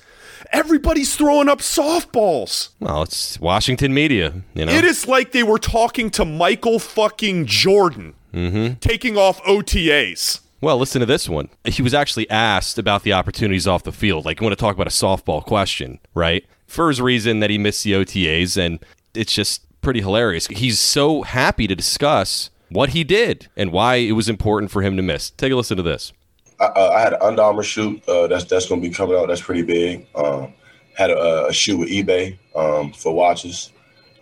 everybody's 0.53 1.15
throwing 1.17 1.49
up 1.49 1.61
softballs. 1.61 2.71
Well, 2.81 3.03
it's 3.03 3.39
Washington 3.41 3.95
media, 3.95 4.43
you 4.55 4.67
know. 4.67 4.73
It 4.73 4.85
is 4.85 5.07
like 5.09 5.33
they 5.33 5.43
were 5.43 5.59
talking 5.59 6.11
to 6.11 6.25
Michael 6.25 6.79
fucking 6.79 7.47
Jordan 7.47 8.15
Mm-hmm. 8.33 8.79
taking 8.81 9.19
off 9.19 9.43
OTAs. 9.43 10.41
Well, 10.63 10.79
listen 10.79 11.01
to 11.01 11.07
this 11.07 11.29
one. 11.29 11.51
He 11.65 11.83
was 11.83 11.93
actually 11.93 12.31
asked 12.31 12.79
about 12.79 13.03
the 13.03 13.13
opportunities 13.13 13.67
off 13.67 13.83
the 13.83 13.93
field. 13.93 14.25
Like, 14.25 14.41
you 14.41 14.45
want 14.47 14.57
to 14.57 14.61
talk 14.61 14.75
about 14.75 14.87
a 14.87 14.91
softball 14.91 15.45
question, 15.45 15.99
right? 16.15 16.43
For 16.67 16.89
his 16.89 16.99
reason 16.99 17.41
that 17.41 17.51
he 17.51 17.59
missed 17.59 17.85
the 17.85 17.93
OTAs, 17.93 18.57
and 18.57 18.79
it's 19.13 19.35
just 19.35 19.67
pretty 19.83 20.01
hilarious. 20.01 20.47
He's 20.47 20.79
so 20.81 21.21
happy 21.23 21.67
to 21.67 21.75
discuss 21.77 22.49
what 22.73 22.91
he 22.91 23.05
did 23.05 23.49
and 23.57 23.73
why 23.73 23.97
it 23.97 24.13
was 24.13 24.29
important 24.29 24.71
for 24.71 24.83
him 24.83 24.97
to 24.97 25.03
miss. 25.03 25.31
Take 25.31 25.53
a 25.53 25.57
listen 25.57 25.77
to 25.77 25.83
this. 25.83 26.13
I, 26.61 26.67
uh, 26.67 26.91
I 26.91 27.01
had 27.01 27.13
an 27.15 27.19
Under 27.23 27.43
Armour 27.43 27.63
shoot 27.63 28.07
uh, 28.09 28.27
that's 28.27 28.45
that's 28.45 28.69
going 28.69 28.83
to 28.83 28.89
be 28.89 28.95
coming 28.95 29.17
out. 29.17 29.29
That's 29.29 29.41
pretty 29.41 29.63
big. 29.63 30.07
Um, 30.15 30.53
had 30.95 31.11
a, 31.11 31.47
a 31.47 31.53
shoot 31.53 31.79
with 31.79 31.89
eBay 31.89 32.39
um, 32.55 32.93
for 32.93 33.15
watches, 33.15 33.73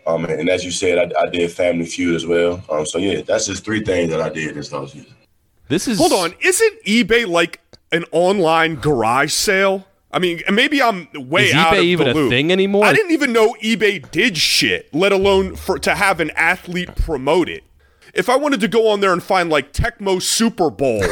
um, 0.06 0.24
and, 0.24 0.40
and 0.40 0.48
as 0.48 0.64
you 0.64 0.70
said, 0.70 0.98
I, 0.98 1.22
I 1.22 1.28
did 1.28 1.50
Family 1.50 1.84
Feud 1.84 2.14
as 2.14 2.26
well. 2.26 2.62
Um, 2.70 2.86
so 2.86 2.98
yeah, 2.98 3.22
that's 3.22 3.46
just 3.46 3.64
three 3.64 3.82
things 3.84 4.10
that 4.10 4.20
I 4.20 4.28
did 4.28 4.54
this 4.54 4.72
last 4.72 4.92
season. 4.92 5.14
This 5.68 5.86
is 5.86 5.98
Hold 5.98 6.12
on, 6.12 6.34
isn't 6.40 6.84
eBay 6.84 7.26
like 7.26 7.60
an 7.92 8.04
online 8.12 8.76
garage 8.76 9.32
sale? 9.32 9.86
I 10.12 10.18
mean, 10.18 10.42
maybe 10.50 10.82
I'm 10.82 11.08
way 11.14 11.46
Is 11.46 11.54
out 11.54 11.74
eBay 11.74 11.78
of 11.78 11.84
even 11.84 12.06
the 12.06 12.12
a 12.12 12.14
loop. 12.14 12.30
thing 12.30 12.50
anymore? 12.50 12.84
I 12.84 12.92
didn't 12.92 13.12
even 13.12 13.32
know 13.32 13.54
eBay 13.62 14.10
did 14.10 14.36
shit, 14.36 14.92
let 14.92 15.12
alone 15.12 15.54
for 15.54 15.78
to 15.78 15.94
have 15.94 16.18
an 16.18 16.30
athlete 16.30 16.96
promote 16.96 17.48
it. 17.48 17.62
If 18.14 18.28
I 18.28 18.36
wanted 18.36 18.60
to 18.60 18.68
go 18.68 18.88
on 18.88 19.00
there 19.00 19.12
and 19.12 19.22
find 19.22 19.50
like 19.50 19.72
Tecmo 19.72 20.20
Super 20.20 20.70
Bowl 20.70 21.02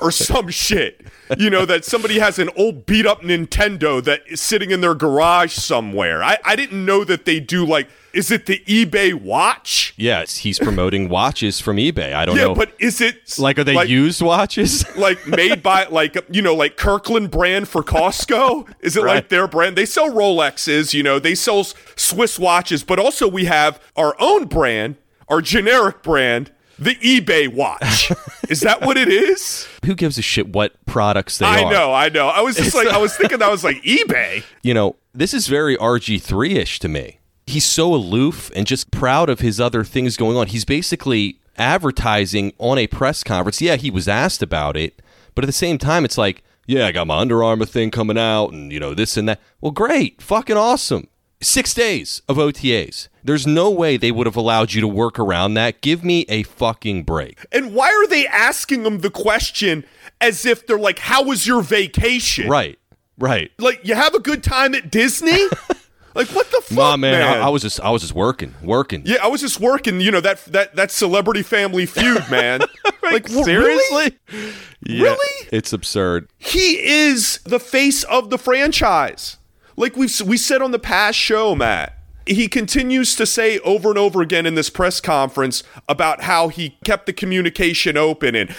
or 0.00 0.10
some 0.10 0.48
shit, 0.50 1.00
you 1.38 1.48
know, 1.50 1.64
that 1.64 1.84
somebody 1.84 2.18
has 2.18 2.38
an 2.38 2.50
old 2.56 2.86
beat 2.86 3.06
up 3.06 3.22
Nintendo 3.22 4.02
that 4.04 4.22
is 4.26 4.40
sitting 4.40 4.70
in 4.70 4.80
their 4.80 4.94
garage 4.94 5.52
somewhere. 5.54 6.22
I, 6.22 6.38
I 6.44 6.56
didn't 6.56 6.84
know 6.84 7.04
that 7.04 7.24
they 7.24 7.40
do 7.40 7.64
like, 7.64 7.88
is 8.12 8.30
it 8.30 8.44
the 8.44 8.58
eBay 8.66 9.14
watch? 9.14 9.94
Yes, 9.96 10.38
he's 10.38 10.58
promoting 10.58 11.08
watches 11.08 11.60
from 11.60 11.78
eBay. 11.78 12.12
I 12.12 12.26
don't 12.26 12.36
know. 12.36 12.42
yeah, 12.42 12.48
know. 12.48 12.54
but 12.54 12.72
is 12.78 13.00
it 13.00 13.38
like, 13.38 13.58
are 13.58 13.64
they 13.64 13.86
used 13.86 14.20
watches? 14.20 14.84
like 14.96 15.26
made 15.26 15.62
by 15.62 15.86
like 15.86 16.16
you 16.30 16.42
know 16.42 16.54
like 16.54 16.76
Kirkland 16.76 17.30
brand 17.30 17.68
for 17.68 17.82
Costco? 17.82 18.68
Is 18.80 18.96
it 18.98 19.02
Right. 19.02 19.14
like 19.14 19.28
their 19.30 19.48
brand? 19.48 19.76
They 19.76 19.86
sell 19.86 20.10
Rolexes, 20.10 20.92
you 20.92 21.02
know, 21.02 21.18
they 21.18 21.34
sell 21.34 21.64
Swiss 21.96 22.38
watches, 22.38 22.84
but 22.84 22.98
also 22.98 23.26
we 23.26 23.46
have 23.46 23.80
our 23.96 24.14
own 24.20 24.44
brand, 24.44 24.96
our 25.28 25.40
generic 25.40 26.02
brand, 26.02 26.52
the 26.78 26.94
eBay 26.96 27.48
watch. 27.52 28.10
is 28.48 28.60
that 28.60 28.80
what 28.82 28.96
it 28.96 29.08
is? 29.08 29.68
Who 29.84 29.94
gives 29.94 30.18
a 30.18 30.22
shit 30.22 30.48
what 30.48 30.72
products 30.86 31.38
they 31.38 31.46
I 31.46 31.62
are? 31.62 31.70
know, 31.72 31.92
I 31.92 32.08
know. 32.08 32.28
I 32.28 32.40
was 32.40 32.56
just 32.56 32.74
like 32.74 32.88
I 32.88 32.98
was 33.06 33.16
thinking 33.16 33.42
I 33.42 33.48
was 33.48 33.62
like 33.64 33.82
eBay. 33.82 34.42
You 34.62 34.74
know, 34.74 34.96
this 35.14 35.32
is 35.34 35.46
very 35.46 35.76
RG3 35.76 36.56
ish 36.56 36.78
to 36.80 36.88
me. 36.88 37.18
He's 37.46 37.64
so 37.64 37.92
aloof 37.94 38.50
and 38.54 38.66
just 38.66 38.90
proud 38.90 39.28
of 39.28 39.40
his 39.40 39.60
other 39.60 39.84
things 39.84 40.16
going 40.16 40.36
on. 40.36 40.46
He's 40.46 40.64
basically 40.64 41.38
advertising 41.58 42.52
on 42.58 42.78
a 42.78 42.86
press 42.86 43.24
conference. 43.24 43.60
Yeah, 43.60 43.76
he 43.76 43.90
was 43.90 44.08
asked 44.08 44.42
about 44.42 44.76
it, 44.76 45.02
But 45.34 45.44
at 45.44 45.46
the 45.46 45.52
same 45.52 45.76
time, 45.78 46.04
it's 46.04 46.16
like, 46.18 46.42
yeah, 46.66 46.86
I 46.86 46.92
got 46.92 47.06
my 47.08 47.18
Under 47.18 47.42
Armour 47.42 47.66
thing 47.66 47.90
coming 47.90 48.16
out 48.16 48.48
and, 48.52 48.72
you 48.72 48.78
know, 48.78 48.94
this 48.94 49.16
and 49.16 49.28
that. 49.28 49.40
Well, 49.60 49.72
great. 49.72 50.22
Fucking 50.22 50.56
awesome. 50.56 51.08
Six 51.42 51.74
days 51.74 52.22
of 52.28 52.36
OTAs. 52.36 53.08
There's 53.24 53.46
no 53.46 53.70
way 53.70 53.96
they 53.96 54.10
would 54.12 54.26
have 54.26 54.36
allowed 54.36 54.72
you 54.72 54.80
to 54.80 54.88
work 54.88 55.18
around 55.18 55.54
that. 55.54 55.80
Give 55.80 56.04
me 56.04 56.24
a 56.28 56.44
fucking 56.44 57.02
break. 57.04 57.44
And 57.52 57.74
why 57.74 57.88
are 57.88 58.06
they 58.06 58.26
asking 58.26 58.84
them 58.84 58.98
the 59.00 59.10
question 59.10 59.84
as 60.20 60.46
if 60.46 60.66
they're 60.66 60.78
like, 60.78 61.00
How 61.00 61.22
was 61.22 61.46
your 61.46 61.62
vacation? 61.62 62.48
Right. 62.48 62.78
Right. 63.18 63.50
Like, 63.58 63.80
you 63.86 63.94
have 63.94 64.14
a 64.14 64.20
good 64.20 64.42
time 64.42 64.74
at 64.74 64.90
Disney? 64.90 65.30
like, 66.14 66.28
what 66.28 66.50
the 66.50 66.60
fuck? 66.62 66.76
Nah, 66.78 66.96
man, 66.96 67.18
man? 67.18 67.38
I, 67.42 67.46
I 67.46 67.48
was 67.48 67.62
just 67.62 67.80
I 67.80 67.90
was 67.90 68.02
just 68.02 68.14
working. 68.14 68.54
Working. 68.62 69.02
Yeah, 69.04 69.18
I 69.22 69.28
was 69.28 69.40
just 69.40 69.60
working, 69.60 70.00
you 70.00 70.10
know, 70.10 70.20
that 70.20 70.44
that 70.46 70.74
that 70.76 70.90
celebrity 70.90 71.42
family 71.42 71.86
feud, 71.86 72.24
man. 72.30 72.60
like, 73.02 73.28
wh- 73.28 73.44
seriously? 73.44 74.18
Really? 74.32 74.52
Yeah, 74.86 75.02
Really? 75.04 75.48
It's 75.52 75.72
absurd. 75.72 76.28
He 76.38 76.80
is 76.84 77.38
the 77.44 77.60
face 77.60 78.02
of 78.04 78.30
the 78.30 78.38
franchise. 78.38 79.36
Like 79.76 79.96
we 79.96 80.08
we 80.24 80.36
said 80.36 80.62
on 80.62 80.70
the 80.70 80.78
past 80.78 81.18
show, 81.18 81.54
Matt. 81.54 81.98
He 82.24 82.46
continues 82.46 83.16
to 83.16 83.26
say 83.26 83.58
over 83.60 83.88
and 83.88 83.98
over 83.98 84.22
again 84.22 84.46
in 84.46 84.54
this 84.54 84.70
press 84.70 85.00
conference 85.00 85.64
about 85.88 86.22
how 86.22 86.48
he 86.48 86.78
kept 86.84 87.06
the 87.06 87.12
communication 87.12 87.96
open 87.96 88.36
and 88.36 88.54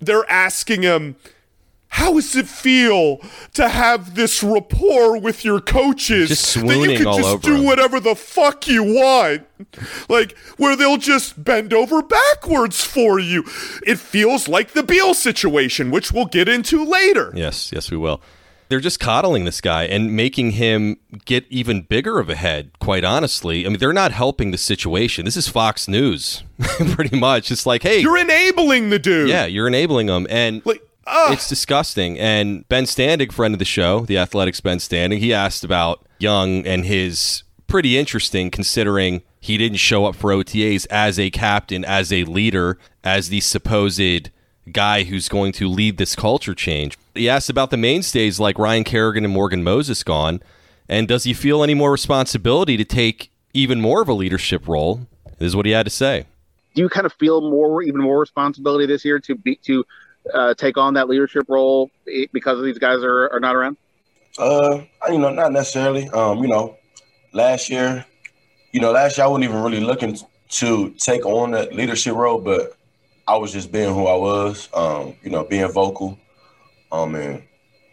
they're 0.00 0.28
asking 0.30 0.80
him 0.82 1.16
how 1.88 2.14
does 2.14 2.34
it 2.34 2.48
feel 2.48 3.18
to 3.52 3.68
have 3.68 4.14
this 4.14 4.42
rapport 4.42 5.18
with 5.20 5.44
your 5.44 5.60
coaches 5.60 6.30
Just 6.30 6.54
that 6.54 6.78
you 6.78 6.96
can 6.96 7.04
just 7.04 7.42
do 7.42 7.62
whatever 7.62 8.00
the 8.00 8.14
fuck 8.14 8.66
you 8.66 8.82
want 8.82 9.46
like 10.08 10.34
where 10.56 10.74
they'll 10.74 10.96
just 10.96 11.44
bend 11.44 11.74
over 11.74 12.00
backwards 12.00 12.82
for 12.82 13.18
you 13.18 13.44
it 13.86 13.98
feels 13.98 14.48
like 14.48 14.72
the 14.72 14.82
beal 14.82 15.12
situation 15.12 15.90
which 15.90 16.12
we'll 16.12 16.24
get 16.24 16.48
into 16.48 16.82
later 16.82 17.30
Yes, 17.34 17.70
yes, 17.72 17.90
we 17.90 17.98
will. 17.98 18.22
They're 18.72 18.80
just 18.80 19.00
coddling 19.00 19.44
this 19.44 19.60
guy 19.60 19.84
and 19.84 20.16
making 20.16 20.52
him 20.52 20.96
get 21.26 21.44
even 21.50 21.82
bigger 21.82 22.18
of 22.18 22.30
a 22.30 22.34
head, 22.34 22.70
quite 22.78 23.04
honestly. 23.04 23.66
I 23.66 23.68
mean, 23.68 23.78
they're 23.78 23.92
not 23.92 24.12
helping 24.12 24.50
the 24.50 24.56
situation. 24.56 25.26
This 25.26 25.36
is 25.36 25.46
Fox 25.46 25.88
News, 25.88 26.42
pretty 26.92 27.14
much. 27.18 27.50
It's 27.50 27.66
like, 27.66 27.82
hey, 27.82 28.00
you're 28.00 28.16
enabling 28.16 28.88
the 28.88 28.98
dude 28.98 29.28
yeah, 29.28 29.44
you're 29.44 29.68
enabling 29.68 30.08
him. 30.08 30.26
And 30.30 30.64
like 30.64 30.82
ugh. 31.06 31.34
it's 31.34 31.50
disgusting. 31.50 32.18
And 32.18 32.66
Ben 32.70 32.84
Standig, 32.84 33.30
friend 33.30 33.54
of 33.54 33.58
the 33.58 33.66
show, 33.66 34.06
the 34.06 34.16
Athletic's 34.16 34.62
Ben 34.62 34.78
Standig, 34.78 35.18
he 35.18 35.34
asked 35.34 35.64
about 35.64 36.06
Young 36.18 36.66
and 36.66 36.86
his 36.86 37.42
pretty 37.66 37.98
interesting 37.98 38.50
considering 38.50 39.20
he 39.38 39.58
didn't 39.58 39.80
show 39.80 40.06
up 40.06 40.16
for 40.16 40.30
OTAs 40.30 40.86
as 40.88 41.18
a 41.18 41.28
captain, 41.28 41.84
as 41.84 42.10
a 42.10 42.24
leader, 42.24 42.78
as 43.04 43.28
the 43.28 43.40
supposed 43.40 44.30
guy 44.70 45.04
who's 45.04 45.28
going 45.28 45.52
to 45.52 45.68
lead 45.68 45.96
this 45.96 46.14
culture 46.14 46.54
change. 46.54 46.96
He 47.14 47.28
asked 47.28 47.50
about 47.50 47.70
the 47.70 47.76
mainstays 47.76 48.38
like 48.38 48.58
Ryan 48.58 48.84
Kerrigan 48.84 49.24
and 49.24 49.34
Morgan 49.34 49.64
Moses 49.64 50.02
gone, 50.02 50.42
and 50.88 51.08
does 51.08 51.24
he 51.24 51.34
feel 51.34 51.62
any 51.62 51.74
more 51.74 51.90
responsibility 51.90 52.76
to 52.76 52.84
take 52.84 53.30
even 53.54 53.80
more 53.80 54.02
of 54.02 54.08
a 54.08 54.14
leadership 54.14 54.68
role? 54.68 55.06
This 55.38 55.48
is 55.48 55.56
what 55.56 55.66
he 55.66 55.72
had 55.72 55.86
to 55.86 55.90
say. 55.90 56.26
do 56.74 56.82
you 56.82 56.88
kind 56.88 57.06
of 57.06 57.12
feel 57.14 57.40
more, 57.40 57.82
even 57.82 58.00
more 58.00 58.20
responsibility 58.20 58.86
this 58.86 59.04
year 59.04 59.18
to 59.20 59.34
be 59.34 59.56
to 59.56 59.84
uh, 60.32 60.54
take 60.54 60.76
on 60.76 60.94
that 60.94 61.08
leadership 61.08 61.46
role 61.48 61.90
because 62.32 62.62
these 62.62 62.78
guys 62.78 63.02
are, 63.02 63.28
are 63.30 63.40
not 63.40 63.56
around? 63.56 63.76
Uh, 64.38 64.82
you 65.08 65.18
know, 65.18 65.30
not 65.30 65.52
necessarily. 65.52 66.08
Um, 66.10 66.38
you 66.38 66.48
know, 66.48 66.76
last 67.32 67.68
year, 67.68 68.06
you 68.72 68.80
know, 68.80 68.92
last 68.92 69.18
year 69.18 69.26
I 69.26 69.28
wasn't 69.28 69.44
even 69.44 69.62
really 69.62 69.80
looking 69.80 70.16
to 70.50 70.90
take 70.90 71.26
on 71.26 71.50
that 71.52 71.74
leadership 71.74 72.14
role, 72.14 72.40
but 72.40 72.76
I 73.26 73.36
was 73.36 73.52
just 73.52 73.72
being 73.72 73.92
who 73.94 74.06
I 74.06 74.16
was. 74.16 74.68
Um, 74.74 75.14
you 75.22 75.30
know, 75.30 75.44
being 75.44 75.70
vocal. 75.70 76.18
Um, 76.90 77.14
and 77.14 77.42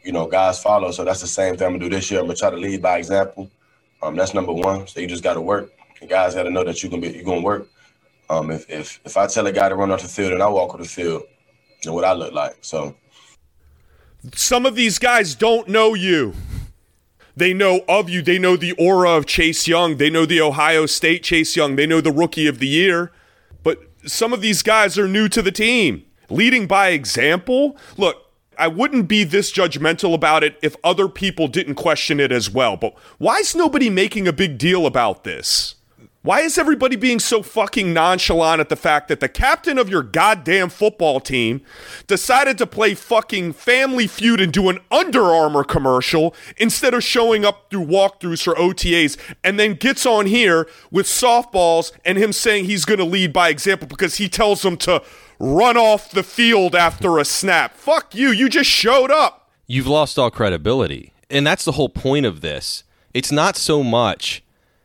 you 0.04 0.12
know, 0.12 0.28
guys 0.28 0.62
follow. 0.62 0.92
So 0.92 1.04
that's 1.04 1.22
the 1.22 1.28
same 1.28 1.56
thing 1.56 1.68
I'm 1.68 1.74
gonna 1.74 1.90
do 1.90 1.96
this 1.96 2.10
year. 2.10 2.20
I'm 2.20 2.26
gonna 2.28 2.36
try 2.36 2.50
to 2.50 2.58
lead 2.58 2.82
by 2.82 2.98
example. 2.98 3.50
Um, 4.02 4.16
that's 4.16 4.34
number 4.34 4.54
one. 4.54 4.88
So 4.88 5.00
you 5.00 5.08
just 5.08 5.24
got 5.24 5.34
to 5.34 5.42
work. 5.42 5.72
And 6.02 6.10
guys 6.10 6.36
got 6.36 6.44
to 6.44 6.50
know 6.50 6.64
that 6.64 6.82
you 6.82 6.90
can 6.90 7.02
be 7.02 7.10
you're 7.10 7.24
gonna 7.24 7.42
work. 7.42 7.68
Um, 8.30 8.52
if 8.52 8.70
if 8.70 9.00
if 9.06 9.18
I 9.18 9.28
tell 9.28 9.48
a 9.48 9.52
guy 9.52 9.70
to 9.70 9.76
run 9.76 9.92
off 9.92 10.02
the 10.02 10.08
field 10.08 10.34
and 10.34 10.42
I 10.42 10.48
walk 10.50 10.74
off 10.74 10.82
the 10.82 10.88
field, 10.88 11.24
you 11.84 11.90
know 11.90 11.94
what 11.94 12.06
I 12.06 12.14
look 12.14 12.34
like. 12.34 12.58
So 12.62 12.96
some 14.34 14.66
of 14.66 14.76
these 14.76 15.00
guys 15.00 15.36
don't 15.36 15.68
know 15.68 15.94
you. 15.94 16.34
They 17.36 17.54
know 17.54 17.82
of 17.88 18.10
you. 18.10 18.22
They 18.22 18.38
know 18.38 18.58
the 18.58 18.74
aura 18.74 19.12
of 19.12 19.26
Chase 19.26 19.68
Young. 19.68 19.98
They 19.98 20.10
know 20.10 20.26
the 20.26 20.42
Ohio 20.42 20.86
State 20.86 21.24
Chase 21.24 21.56
Young. 21.56 21.78
They 21.78 21.88
know 21.88 22.02
the 22.02 22.12
rookie 22.12 22.48
of 22.48 22.60
the 22.60 22.68
year. 22.68 23.12
Some 24.06 24.34
of 24.34 24.42
these 24.42 24.64
guys 24.64 24.98
are 24.98 25.08
new 25.08 25.28
to 25.30 25.42
the 25.42 25.52
team. 25.52 26.06
Leading 26.30 26.68
by 26.68 26.90
example. 26.90 27.78
Look, 27.98 28.26
I 28.58 28.68
wouldn't 28.68 29.08
be 29.08 29.24
this 29.24 29.52
judgmental 29.52 30.14
about 30.14 30.44
it 30.44 30.58
if 30.62 30.76
other 30.84 31.08
people 31.08 31.48
didn't 31.48 31.76
question 31.76 32.20
it 32.20 32.32
as 32.32 32.50
well. 32.50 32.78
But 32.78 32.94
why 33.18 33.38
is 33.38 33.56
nobody 33.56 33.90
making 33.90 34.28
a 34.28 34.34
big 34.34 34.58
deal 34.58 34.86
about 34.86 35.24
this? 35.24 35.76
Why 36.22 36.42
is 36.42 36.58
everybody 36.58 36.98
being 36.98 37.20
so 37.20 37.42
fucking 37.42 37.94
nonchalant 37.94 38.60
at 38.60 38.68
the 38.68 38.76
fact 38.76 39.08
that 39.08 39.22
the 39.22 39.30
captain 39.30 39.78
of 39.78 39.88
your 39.88 40.04
goddamn 40.04 40.68
football 40.68 41.22
team 41.22 41.62
decided 42.08 42.58
to 42.58 42.68
play 42.68 42.94
fucking 42.94 43.54
Family 43.54 44.06
Feud 44.06 44.42
and 44.42 44.52
do 44.52 44.68
an 44.68 44.80
Under 44.92 45.24
Armour 45.24 45.64
commercial 45.64 46.36
instead 46.58 46.94
of 46.94 47.06
showing 47.06 47.46
up 47.46 47.70
through 47.70 47.86
walkthroughs 47.86 48.46
or 48.50 48.56
OTAs 48.56 49.18
and 49.46 49.58
then 49.58 49.76
gets 49.76 50.06
on 50.06 50.26
here 50.26 50.68
with 50.92 51.06
softballs 51.06 51.94
and 52.04 52.18
him 52.18 52.34
saying 52.34 52.66
he's 52.66 52.84
going 52.84 53.00
to 53.00 53.06
lead 53.06 53.32
by 53.32 53.48
example 53.48 53.88
because 53.88 54.16
he 54.16 54.28
tells 54.28 54.62
them 54.62 54.76
to 54.76 55.02
run 55.40 55.78
off 55.78 56.12
the 56.12 56.24
field 56.24 56.76
after 56.76 57.18
a 57.18 57.24
snap? 57.24 57.78
Fuck 57.78 58.14
you. 58.14 58.32
You 58.32 58.50
just 58.50 58.70
showed 58.70 59.10
up. 59.10 59.50
you've 59.68 59.88
lost 59.88 60.20
all 60.20 60.30
credibility. 60.30 61.14
And 61.30 61.48
that's 61.48 61.64
the 61.64 61.74
whole 61.74 61.88
point 61.88 62.26
of 62.26 62.42
this. 62.42 62.84
It's 63.14 63.32
not 63.32 63.56
so 63.56 63.84
much 63.84 64.44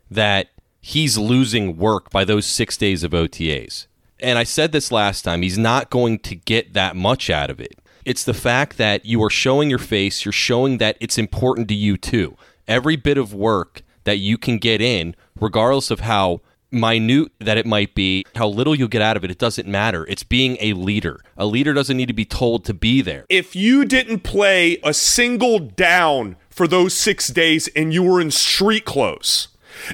that 0.09 0.50
he's 0.87 1.17
losing 1.17 1.79
work 1.79 2.11
by 2.11 2.26
those 2.26 2.45
six 2.45 2.76
days 2.76 3.03
of 3.03 3.12
OTAs. 3.12 3.87
And 4.21 4.38
I 4.38 4.45
said 4.45 4.73
this 4.73 4.93
last 4.93 5.23
time, 5.23 5.41
he's 5.41 5.57
not 5.57 5.88
going 5.88 6.19
to 6.21 6.35
get 6.35 6.75
that 6.75 6.95
much 6.95 7.31
out 7.31 7.49
of 7.49 7.59
it. 7.59 7.79
It's 8.05 8.23
the 8.23 8.35
fact 8.35 8.76
that 8.76 9.07
you 9.07 9.23
are 9.23 9.31
showing 9.31 9.71
your 9.71 9.79
face, 9.79 10.26
you're 10.26 10.33
showing 10.33 10.76
that 10.79 10.99
it's 11.00 11.17
important 11.17 11.69
to 11.69 11.75
you 11.75 11.97
too. 11.97 12.37
Every 12.69 12.97
bit 12.97 13.17
of 13.17 13.33
work 13.33 13.81
that 14.05 14.19
you 14.19 14.37
can 14.37 14.59
get 14.59 14.83
in, 14.83 15.17
regardless 15.41 15.91
of 15.91 16.00
how 16.00 16.43
minute 16.71 17.33
that 17.38 17.57
it 17.57 17.64
might 17.64 17.95
be, 17.95 18.26
how 18.35 18.49
little 18.49 18.75
you 18.75 18.87
get 18.87 19.00
out 19.00 19.17
of 19.17 19.25
it, 19.25 19.31
it 19.31 19.38
doesn't 19.38 19.67
matter. 19.67 20.05
It's 20.07 20.23
being 20.23 20.59
a 20.61 20.75
leader. 20.75 21.21
A 21.38 21.47
leader 21.47 21.73
doesn't 21.73 21.97
need 21.97 22.09
to 22.09 22.12
be 22.14 22.26
told 22.26 22.67
to 22.67 22.75
be 22.75 23.00
there. 23.00 23.25
if 23.31 23.57
you 23.57 23.87
didn't 23.87 24.21
play 24.21 24.79
a 24.85 24.93
single 24.93 25.59
down 25.61 26.37
for 26.50 26.69
those 26.69 26.93
six 26.93 27.29
days 27.29 27.69
and 27.69 27.95
you 27.95 28.03
were 28.03 28.21
in 28.21 28.31
street 28.31 28.85
clothes 28.85 29.49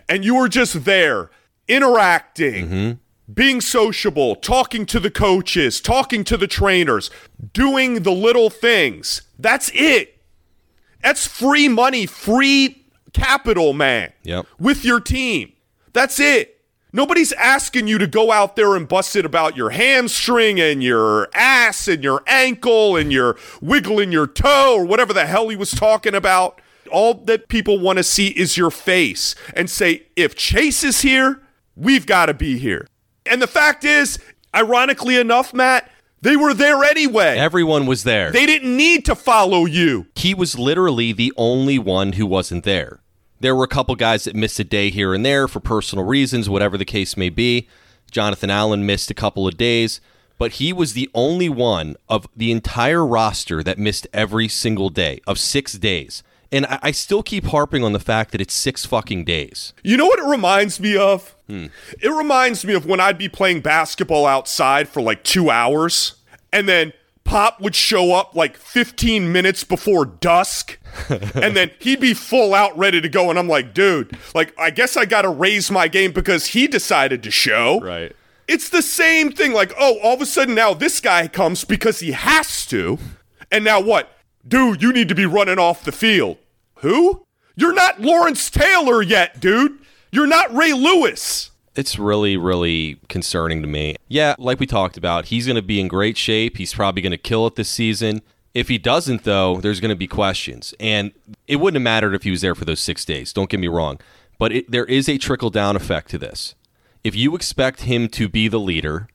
and 0.09 0.25
you 0.25 0.37
were 0.37 0.49
just 0.49 0.85
there 0.85 1.30
interacting, 1.68 2.68
mm-hmm. 2.68 3.32
being 3.32 3.61
sociable, 3.61 4.35
talking 4.35 4.85
to 4.87 5.00
the 5.00 5.11
coaches, 5.11 5.80
talking 5.80 6.25
to 6.25 6.37
the 6.37 6.47
trainers, 6.47 7.11
doing 7.52 8.02
the 8.02 8.12
little 8.12 8.50
things, 8.50 9.23
that's 9.38 9.70
it. 9.75 10.18
That's 11.02 11.26
free 11.26 11.68
money, 11.68 12.06
free 12.06 12.85
capital, 13.12 13.73
man. 13.73 14.12
Yep. 14.23 14.47
With 14.59 14.85
your 14.85 15.00
team. 15.00 15.52
That's 15.92 16.20
it. 16.20 16.61
Nobody's 16.92 17.32
asking 17.32 17.87
you 17.87 17.99
to 17.99 18.06
go 18.06 18.32
out 18.32 18.56
there 18.56 18.75
and 18.75 18.88
bust 18.88 19.14
it 19.14 19.25
about 19.25 19.56
your 19.56 19.70
hamstring 19.70 20.61
and 20.61 20.82
your 20.82 21.28
ass 21.35 21.87
and 21.87 22.02
your 22.02 22.23
ankle 22.26 22.97
and 22.97 23.12
your 23.12 23.37
wiggling 23.61 24.11
your 24.11 24.26
toe 24.26 24.75
or 24.76 24.85
whatever 24.85 25.12
the 25.12 25.26
hell 25.26 25.49
he 25.49 25.56
was 25.56 25.70
talking 25.70 26.14
about. 26.14 26.61
All 26.90 27.14
that 27.14 27.49
people 27.49 27.78
want 27.78 27.99
to 27.99 28.02
see 28.02 28.28
is 28.28 28.56
your 28.56 28.70
face 28.70 29.35
and 29.54 29.70
say, 29.70 30.06
if 30.16 30.35
Chase 30.35 30.85
is 30.85 31.02
here, 31.02 31.42
we've 31.76 32.06
got 32.06 32.26
to 32.26 32.35
be 32.35 32.59
here. 32.59 32.87
And 33.26 33.40
the 33.40 33.47
fact 33.47 33.85
is, 33.85 34.18
ironically 34.54 35.16
enough, 35.16 35.54
Matt, 35.54 35.90
they 36.23 36.37
were 36.37 36.52
there 36.52 36.85
anyway. 36.85 37.38
Everyone 37.38 37.87
was 37.87 38.04
there. 38.04 38.30
They 38.30 38.47
didn't 38.47 38.76
need 38.76 39.04
to 39.06 39.14
follow 39.14 39.64
you. 39.64 40.06
he 40.14 40.35
was 40.35 40.59
literally 40.59 41.12
the 41.12 41.32
only 41.37 41.78
one 41.78 42.14
who 42.14 42.26
wasn't 42.26 42.64
there. 42.64 43.00
There 43.40 43.56
were 43.56 43.64
a 43.64 43.68
couple 43.68 43.94
guys 43.97 44.25
that 44.25 44.37
missed 44.37 44.61
a 44.61 44.64
day 44.64 44.90
here 44.90 45.14
and 45.14 45.25
there 45.25 45.49
for 45.49 45.61
personal 45.61 46.04
reasons, 46.04 46.50
whatever 46.50 46.76
the 46.76 46.85
case 46.85 47.16
may 47.16 47.30
be. 47.30 47.68
Jonathan 48.11 48.50
Allen 48.50 48.85
missed 48.85 49.11
a 49.11 49.14
couple 49.14 49.49
of 49.49 49.56
days, 49.56 50.00
but 50.37 50.52
he 50.52 50.75
was 50.75 50.92
the 50.92 51.09
only 51.14 51.49
one 51.49 51.97
of 52.06 52.26
the 52.37 52.52
entire 52.52 53.06
roster 53.06 53.62
that 53.62 53.78
missed 53.78 54.06
every 54.12 54.49
single 54.49 54.90
day 54.90 55.20
of 55.26 55.38
six 55.38 55.75
days. 55.75 56.23
And 56.52 56.66
I, 56.66 56.78
I 56.83 56.90
still 56.90 57.23
keep 57.23 57.47
harping 57.47 57.85
on 57.85 57.92
the 57.92 58.00
fact 58.00 58.33
that 58.33 58.40
it's 58.40 58.54
six 58.54 58.85
fucking 58.85 59.25
days. 59.25 59.73
You 59.83 59.97
know 59.97 60.07
what 60.07 60.19
it 60.19 60.26
reminds 60.26 60.80
me 60.80 60.97
of? 60.97 61.37
Hmm. 61.49 61.66
It 62.00 62.11
reminds 62.11 62.64
me 62.64 62.75
of 62.75 62.87
when 62.87 63.00
I'd 63.00 63.19
be 63.19 63.28
playing 63.28 63.61
basketball 63.61 64.26
outside 64.26 64.88
for 64.88 65.00
like 65.00 65.23
two 65.23 65.50
hours, 65.50 66.14
and 66.52 66.69
then 66.69 66.92
Pop 67.25 67.61
would 67.61 67.76
show 67.76 68.12
up 68.12 68.35
like 68.35 68.57
15 68.57 69.30
minutes 69.30 69.62
before 69.62 70.04
dusk, 70.04 70.78
and 71.09 71.57
then 71.57 71.71
he'd 71.78 72.00
be 72.00 72.14
full 72.14 72.54
out 72.54 72.76
ready 72.76 73.00
to 73.00 73.09
go. 73.09 73.30
And 73.30 73.38
I'm 73.38 73.49
like, 73.49 73.73
dude, 73.73 74.16
like, 74.35 74.52
I 74.59 74.71
guess 74.71 74.97
I 74.97 75.04
got 75.04 75.23
to 75.23 75.28
raise 75.28 75.71
my 75.71 75.87
game 75.87 76.11
because 76.11 76.47
he 76.47 76.66
decided 76.66 77.23
to 77.23 77.30
show. 77.30 77.78
Right. 77.80 78.16
It's 78.49 78.69
the 78.69 78.83
same 78.83 79.30
thing. 79.30 79.52
Like, 79.52 79.73
oh, 79.78 80.00
all 80.02 80.14
of 80.14 80.21
a 80.21 80.26
sudden 80.26 80.57
now 80.57 80.75
this 80.75 81.00
guy 81.00 81.28
comes 81.28 81.64
because 81.64 82.00
he 82.00 82.11
has 82.11 82.66
to. 82.66 82.99
And 83.52 83.64
now 83.64 83.80
what? 83.80 84.11
Dude, 84.47 84.83
you 84.83 84.92
need 84.92 85.09
to 85.09 85.14
be 85.14 85.26
running 85.26 85.61
off 85.61 85.85
the 85.85 85.92
field. 85.92 86.38
Who? 86.80 87.26
You're 87.56 87.75
not 87.75 88.00
Lawrence 88.00 88.50
Taylor 88.50 89.02
yet, 89.02 89.40
dude. 89.40 89.78
You're 90.12 90.26
not 90.26 90.54
Ray 90.54 90.72
Lewis. 90.72 91.50
It's 91.76 91.99
really, 91.99 92.37
really 92.37 92.99
concerning 93.08 93.62
to 93.62 93.68
me. 93.68 93.96
Yeah, 94.08 94.34
like 94.38 94.58
we 94.58 94.66
talked 94.66 94.96
about, 94.96 95.26
he's 95.26 95.46
going 95.46 95.56
to 95.56 95.62
be 95.62 95.80
in 95.80 95.88
great 95.88 96.16
shape. 96.16 96.56
He's 96.56 96.75
probably 96.75 97.02
going 97.02 97.12
to 97.12 97.18
kill 97.18 97.46
it 97.46 97.54
this 97.54 97.68
season. 97.68 98.22
If 98.54 98.68
he 98.68 98.78
doesn't, 98.78 99.22
though, 99.25 99.60
there's 99.60 99.78
going 99.78 99.90
to 99.90 99.96
be 99.96 100.08
questions. 100.08 100.75
And 100.80 101.12
it 101.46 101.56
wouldn't 101.56 101.76
have 101.76 101.84
mattered 101.84 102.14
if 102.14 102.25
he 102.25 102.30
was 102.30 102.40
there 102.40 102.54
for 102.54 102.64
those 102.64 102.80
six 102.80 103.04
days. 103.04 103.32
Don't 103.32 103.49
get 103.49 103.60
me 103.60 103.68
wrong. 103.68 104.00
But 104.38 104.52
it, 104.52 104.70
there 104.70 104.87
is 104.87 105.08
a 105.08 105.18
trickle 105.18 105.50
down 105.50 105.76
effect 105.76 106.10
to 106.10 106.18
this. 106.18 106.54
If 107.04 107.14
you 107.14 107.37
expect 107.37 107.82
him 107.82 108.08
to 108.08 108.28
be 108.28 108.49
the 108.49 108.58
leader, 108.58 109.08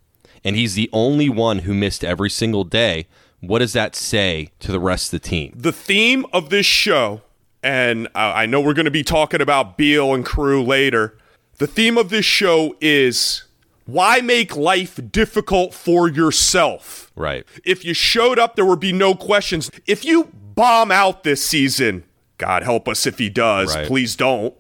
and 0.44 0.56
he's 0.56 0.76
the 0.76 0.90
only 0.94 1.28
one 1.28 1.60
who 1.60 1.74
missed 1.74 2.06
every 2.06 2.30
single 2.30 2.64
day, 2.64 3.08
what 3.42 3.60
does 3.60 3.74
that 3.74 3.96
say 3.96 4.52
to 4.60 4.72
the 4.72 4.80
rest 4.80 5.14
of 5.14 5.22
the 5.22 5.28
team? 5.28 5.54
The 5.56 5.74
theme 5.74 6.26
of 6.32 6.50
this 6.50 6.66
show, 6.66 7.22
and 7.66 8.08
I 8.14 8.46
know 8.46 8.62
we're 8.62 8.76
going 8.76 8.86
to 8.86 8.92
be 8.92 9.04
talking 9.04 9.42
about 9.42 9.76
Beal 9.76 10.14
and 10.14 10.24
crew 10.24 10.62
later. 10.62 11.18
The 11.58 11.66
theme 11.66 11.98
of 11.98 12.10
this 12.10 12.24
show 12.24 12.76
is 12.80 13.44
why 13.88 14.22
make 14.22 14.56
life 14.56 15.00
difficult 15.12 15.74
for 15.74 16.08
yourself? 16.08 17.12
Right. 17.16 17.44
If 17.64 17.84
you 17.84 17.96
showed 17.96 18.38
up, 18.38 18.56
there 18.56 18.68
would 18.68 18.80
be 18.80 18.94
no 18.94 19.16
questions. 19.16 19.72
If 19.88 20.06
you 20.06 20.26
bomb 20.54 20.92
out 20.92 21.24
this 21.24 21.44
season, 21.44 22.04
God 22.38 22.62
help 22.62 22.88
us 22.88 23.08
if 23.08 23.18
he 23.18 23.30
does, 23.30 23.76
Right. 23.76 23.88
please 23.88 24.16
don't. 24.16 24.54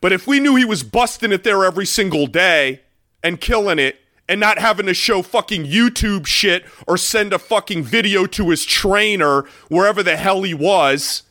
But 0.00 0.12
if 0.12 0.28
we 0.28 0.38
knew 0.38 0.54
he 0.54 0.64
was 0.64 0.84
busting 0.84 1.32
it 1.32 1.42
there 1.42 1.64
every 1.64 1.86
single 1.86 2.28
day 2.28 2.82
and 3.24 3.40
killing 3.40 3.80
it 3.80 3.98
and 4.28 4.38
not 4.38 4.60
having 4.60 4.86
to 4.86 4.94
show 4.94 5.22
fucking 5.22 5.64
YouTube 5.64 6.26
shit 6.26 6.64
or 6.86 6.96
send 6.96 7.32
a 7.32 7.40
fucking 7.40 7.82
video 7.82 8.24
to 8.26 8.50
his 8.50 8.64
trainer 8.64 9.42
wherever 9.68 10.04
the 10.04 10.16
hell 10.16 10.42
he 10.44 10.54
was, 10.54 11.24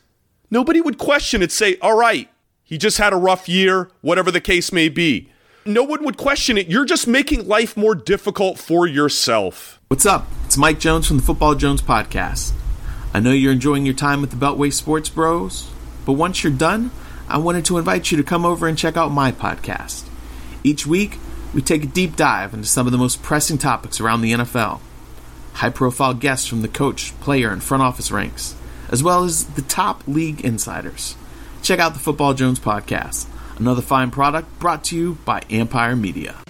nobody 0.50 0.82
would 0.82 0.98
question 0.98 1.42
it, 1.42 1.52
say, 1.52 1.78
all 1.82 1.98
right, 1.98 2.30
he 2.64 2.78
just 2.78 2.98
had 2.98 3.14
a 3.14 3.18
rough 3.18 3.48
year, 3.48 3.90
whatever 4.02 4.32
the 4.32 4.42
case 4.42 4.72
may 4.72 4.90
be. 4.90 5.30
No 5.66 5.84
one 5.84 6.04
would 6.04 6.18
question 6.18 6.58
it. 6.58 6.68
You're 6.68 6.86
just 6.86 7.08
making 7.08 7.48
life 7.48 7.76
more 7.76 7.96
difficult 7.96 8.60
for 8.60 8.86
yourself. 8.86 9.80
What's 9.88 10.06
up? 10.06 10.28
It's 10.46 10.58
Mike 10.58 10.80
Jones 10.80 11.08
from 11.08 11.18
the 11.18 11.24
Football 11.24 11.56
Jones 11.56 11.82
Podcast. 11.82 12.54
I 13.14 13.20
know 13.20 13.32
you're 13.32 13.54
enjoying 13.54 13.86
your 13.86 13.96
time 13.96 14.22
with 14.22 14.30
the 14.32 14.36
Beltway 14.36 14.72
Sports 14.72 15.10
Bros, 15.10 15.70
but 16.06 16.14
once 16.14 16.44
you're 16.44 16.54
done, 16.54 16.92
I 17.28 17.40
wanted 17.40 17.66
to 17.66 17.78
invite 17.78 18.12
you 18.12 18.18
to 18.18 18.24
come 18.24 18.46
over 18.46 18.68
and 18.68 18.78
check 18.78 18.98
out 18.98 19.10
my 19.12 19.32
podcast. 19.32 20.08
Each 20.64 20.86
week, 20.86 21.18
we 21.54 21.62
take 21.62 21.84
a 21.84 21.88
deep 21.88 22.16
dive 22.16 22.54
into 22.54 22.68
some 22.68 22.86
of 22.86 22.92
the 22.92 22.98
most 22.98 23.24
pressing 23.24 23.58
topics 23.58 24.00
around 24.00 24.22
the 24.22 24.34
NFL. 24.34 24.82
High 25.54 25.70
profile 25.70 26.14
guests 26.14 26.46
from 26.46 26.62
the 26.62 26.68
coach, 26.68 27.20
player, 27.22 27.50
and 27.52 27.64
front 27.64 27.82
office 27.82 28.12
ranks, 28.12 28.56
as 28.90 29.04
well 29.04 29.24
as 29.24 29.46
the 29.46 29.62
top 29.62 30.08
league 30.08 30.42
insiders. 30.42 31.16
Check 31.62 31.80
out 31.80 31.94
the 31.94 32.00
Football 32.00 32.34
Jones 32.34 32.60
Podcast, 32.60 33.28
another 33.58 33.82
fine 33.82 34.12
product 34.12 34.60
brought 34.60 34.84
to 34.86 34.96
you 34.96 35.18
by 35.26 35.42
Empire 35.50 35.96
Media. 35.96 36.45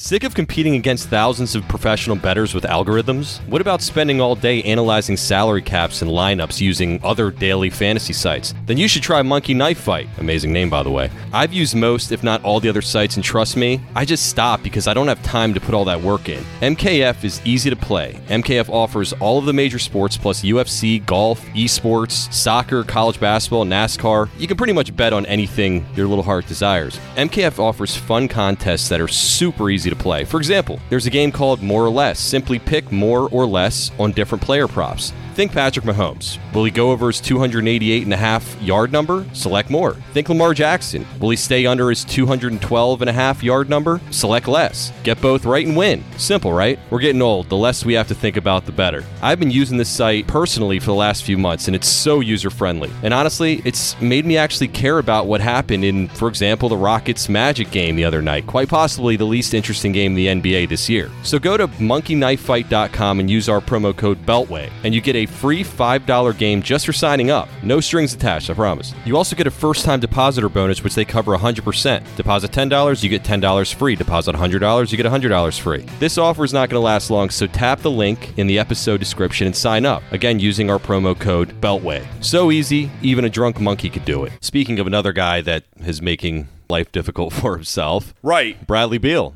Sick 0.00 0.22
of 0.22 0.32
competing 0.32 0.76
against 0.76 1.08
thousands 1.08 1.56
of 1.56 1.66
professional 1.66 2.14
bettors 2.14 2.54
with 2.54 2.62
algorithms? 2.62 3.44
What 3.48 3.60
about 3.60 3.82
spending 3.82 4.20
all 4.20 4.36
day 4.36 4.62
analyzing 4.62 5.16
salary 5.16 5.60
caps 5.60 6.02
and 6.02 6.10
lineups 6.12 6.60
using 6.60 7.00
other 7.02 7.32
daily 7.32 7.68
fantasy 7.68 8.12
sites? 8.12 8.54
Then 8.66 8.76
you 8.76 8.86
should 8.86 9.02
try 9.02 9.22
Monkey 9.22 9.54
Knife 9.54 9.80
Fight. 9.80 10.08
Amazing 10.18 10.52
name, 10.52 10.70
by 10.70 10.84
the 10.84 10.90
way. 10.90 11.10
I've 11.32 11.52
used 11.52 11.74
most, 11.74 12.12
if 12.12 12.22
not 12.22 12.44
all, 12.44 12.60
the 12.60 12.68
other 12.68 12.80
sites, 12.80 13.16
and 13.16 13.24
trust 13.24 13.56
me, 13.56 13.80
I 13.96 14.04
just 14.04 14.26
stop 14.26 14.62
because 14.62 14.86
I 14.86 14.94
don't 14.94 15.08
have 15.08 15.20
time 15.24 15.52
to 15.52 15.60
put 15.60 15.74
all 15.74 15.84
that 15.86 16.00
work 16.00 16.28
in. 16.28 16.44
MKF 16.60 17.24
is 17.24 17.40
easy 17.44 17.68
to 17.68 17.74
play. 17.74 18.20
MKF 18.28 18.68
offers 18.68 19.12
all 19.14 19.40
of 19.40 19.46
the 19.46 19.52
major 19.52 19.80
sports 19.80 20.16
plus 20.16 20.42
UFC, 20.42 21.04
golf, 21.06 21.44
esports, 21.46 22.32
soccer, 22.32 22.84
college 22.84 23.18
basketball, 23.18 23.64
NASCAR. 23.64 24.28
You 24.38 24.46
can 24.46 24.56
pretty 24.56 24.72
much 24.72 24.94
bet 24.94 25.12
on 25.12 25.26
anything 25.26 25.84
your 25.96 26.06
little 26.06 26.22
heart 26.22 26.46
desires. 26.46 27.00
MKF 27.16 27.58
offers 27.58 27.96
fun 27.96 28.28
contests 28.28 28.88
that 28.90 29.00
are 29.00 29.08
super 29.08 29.70
easy 29.70 29.87
to 29.90 29.96
play. 29.96 30.24
For 30.24 30.38
example, 30.38 30.80
there's 30.90 31.06
a 31.06 31.10
game 31.10 31.32
called 31.32 31.62
More 31.62 31.84
or 31.84 31.90
Less. 31.90 32.18
Simply 32.18 32.58
pick 32.58 32.90
more 32.92 33.28
or 33.30 33.46
less 33.46 33.90
on 33.98 34.12
different 34.12 34.42
player 34.42 34.68
props. 34.68 35.12
Think 35.38 35.52
Patrick 35.52 35.86
Mahomes. 35.86 36.36
Will 36.52 36.64
he 36.64 36.72
go 36.72 36.90
over 36.90 37.06
his 37.06 37.20
288 37.20 38.02
and 38.02 38.12
a 38.12 38.16
half 38.16 38.60
yard 38.60 38.90
number? 38.90 39.24
Select 39.34 39.70
more. 39.70 39.94
Think 40.12 40.28
Lamar 40.28 40.52
Jackson. 40.52 41.06
Will 41.20 41.30
he 41.30 41.36
stay 41.36 41.64
under 41.64 41.90
his 41.90 42.02
212 42.02 43.02
and 43.02 43.08
a 43.08 43.12
half 43.12 43.44
yard 43.44 43.70
number? 43.70 44.00
Select 44.10 44.48
less. 44.48 44.92
Get 45.04 45.20
both 45.20 45.44
right 45.44 45.64
and 45.64 45.76
win. 45.76 46.02
Simple, 46.16 46.52
right? 46.52 46.76
We're 46.90 46.98
getting 46.98 47.22
old. 47.22 47.48
The 47.50 47.56
less 47.56 47.84
we 47.84 47.94
have 47.94 48.08
to 48.08 48.16
think 48.16 48.36
about, 48.36 48.66
the 48.66 48.72
better. 48.72 49.04
I've 49.22 49.38
been 49.38 49.52
using 49.52 49.78
this 49.78 49.88
site 49.88 50.26
personally 50.26 50.80
for 50.80 50.86
the 50.86 50.94
last 50.94 51.22
few 51.22 51.38
months, 51.38 51.68
and 51.68 51.76
it's 51.76 51.86
so 51.86 52.18
user 52.18 52.50
friendly. 52.50 52.90
And 53.04 53.14
honestly, 53.14 53.62
it's 53.64 53.94
made 54.00 54.26
me 54.26 54.36
actually 54.36 54.66
care 54.66 54.98
about 54.98 55.28
what 55.28 55.40
happened 55.40 55.84
in, 55.84 56.08
for 56.08 56.26
example, 56.26 56.68
the 56.68 56.76
Rockets 56.76 57.28
Magic 57.28 57.70
game 57.70 57.94
the 57.94 58.04
other 58.04 58.22
night. 58.22 58.48
Quite 58.48 58.68
possibly 58.70 59.14
the 59.14 59.24
least 59.24 59.54
interesting 59.54 59.92
game 59.92 60.16
in 60.16 60.42
the 60.42 60.50
NBA 60.50 60.68
this 60.68 60.88
year. 60.88 61.12
So 61.22 61.38
go 61.38 61.56
to 61.56 61.68
monkeyknifefight.com 61.68 63.20
and 63.20 63.30
use 63.30 63.48
our 63.48 63.60
promo 63.60 63.96
code 63.96 64.26
BELTWAY, 64.26 64.68
and 64.82 64.92
you 64.92 65.00
get 65.00 65.14
a 65.14 65.27
free 65.28 65.62
$5 65.62 66.36
game 66.38 66.62
just 66.62 66.86
for 66.86 66.92
signing 66.92 67.30
up. 67.30 67.48
No 67.62 67.80
strings 67.80 68.12
attached, 68.14 68.50
I 68.50 68.54
promise. 68.54 68.94
You 69.04 69.16
also 69.16 69.36
get 69.36 69.46
a 69.46 69.50
first 69.50 69.84
time 69.84 70.00
depositor 70.00 70.48
bonus, 70.48 70.82
which 70.82 70.94
they 70.94 71.04
cover 71.04 71.36
100%. 71.36 72.16
Deposit 72.16 72.50
$10, 72.50 73.02
you 73.02 73.08
get 73.08 73.22
$10 73.22 73.74
free. 73.74 73.94
Deposit 73.94 74.34
$100, 74.34 74.90
you 74.90 74.96
get 74.96 75.06
$100 75.06 75.60
free. 75.60 75.82
This 76.00 76.18
offer 76.18 76.44
is 76.44 76.52
not 76.52 76.70
going 76.70 76.80
to 76.80 76.84
last 76.84 77.10
long, 77.10 77.30
so 77.30 77.46
tap 77.46 77.80
the 77.80 77.90
link 77.90 78.36
in 78.38 78.46
the 78.46 78.58
episode 78.58 78.98
description 78.98 79.46
and 79.46 79.54
sign 79.56 79.86
up. 79.86 80.02
Again, 80.10 80.40
using 80.40 80.70
our 80.70 80.78
promo 80.78 81.18
code 81.18 81.60
BELTWAY. 81.60 82.06
So 82.20 82.50
easy, 82.50 82.90
even 83.02 83.24
a 83.24 83.30
drunk 83.30 83.60
monkey 83.60 83.90
could 83.90 84.04
do 84.04 84.24
it. 84.24 84.32
Speaking 84.40 84.78
of 84.78 84.86
another 84.86 85.12
guy 85.12 85.40
that 85.42 85.64
is 85.80 86.02
making 86.02 86.48
life 86.68 86.90
difficult 86.92 87.32
for 87.34 87.54
himself, 87.54 88.14
Right. 88.22 88.66
Bradley 88.66 88.98
Beal. 88.98 89.34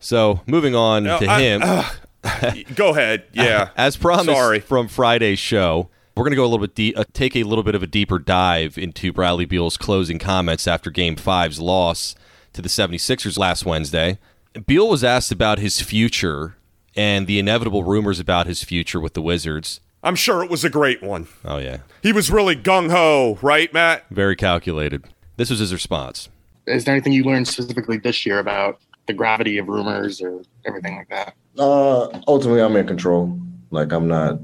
So 0.00 0.40
moving 0.46 0.74
on 0.74 1.04
No, 1.04 1.18
to 1.18 1.26
I- 1.26 1.40
him. 1.40 1.62
uh, 1.64 1.88
Go 2.74 2.90
ahead. 2.90 3.24
Yeah. 3.32 3.70
As 3.76 3.96
promised 3.96 4.36
Sorry. 4.36 4.60
from 4.60 4.88
Friday's 4.88 5.38
show, 5.38 5.90
we're 6.16 6.24
going 6.24 6.32
to 6.32 6.36
go 6.36 6.44
a 6.44 6.46
little 6.46 6.64
bit 6.66 6.74
deep, 6.74 6.98
uh, 6.98 7.04
take 7.12 7.34
a 7.36 7.42
little 7.42 7.64
bit 7.64 7.74
of 7.74 7.82
a 7.82 7.86
deeper 7.86 8.18
dive 8.18 8.78
into 8.78 9.12
Bradley 9.12 9.44
Beal's 9.44 9.76
closing 9.76 10.18
comments 10.18 10.66
after 10.66 10.90
Game 10.90 11.16
5's 11.16 11.60
loss 11.60 12.14
to 12.52 12.62
the 12.62 12.68
76ers 12.68 13.38
last 13.38 13.64
Wednesday. 13.66 14.18
Beal 14.66 14.88
was 14.88 15.02
asked 15.02 15.32
about 15.32 15.58
his 15.58 15.80
future 15.80 16.56
and 16.96 17.26
the 17.26 17.38
inevitable 17.38 17.82
rumors 17.82 18.20
about 18.20 18.46
his 18.46 18.62
future 18.62 19.00
with 19.00 19.14
the 19.14 19.22
Wizards. 19.22 19.80
I'm 20.02 20.14
sure 20.14 20.44
it 20.44 20.50
was 20.50 20.64
a 20.64 20.70
great 20.70 21.02
one. 21.02 21.26
Oh, 21.44 21.58
yeah. 21.58 21.78
He 22.02 22.12
was 22.12 22.30
really 22.30 22.54
gung 22.54 22.90
ho, 22.90 23.38
right, 23.42 23.72
Matt? 23.72 24.04
Very 24.10 24.36
calculated. 24.36 25.04
This 25.36 25.50
was 25.50 25.58
his 25.58 25.72
response. 25.72 26.28
Is 26.66 26.84
there 26.84 26.94
anything 26.94 27.12
you 27.12 27.24
learned 27.24 27.48
specifically 27.48 27.96
this 27.96 28.24
year 28.24 28.38
about 28.38 28.78
the 29.06 29.12
gravity 29.12 29.58
of 29.58 29.68
rumors 29.68 30.20
or 30.20 30.42
everything 30.64 30.96
like 30.96 31.08
that? 31.08 31.34
Uh, 31.58 32.08
ultimately, 32.26 32.62
I'm 32.62 32.76
in 32.76 32.86
control. 32.86 33.38
Like 33.70 33.92
I'm 33.92 34.08
not. 34.08 34.38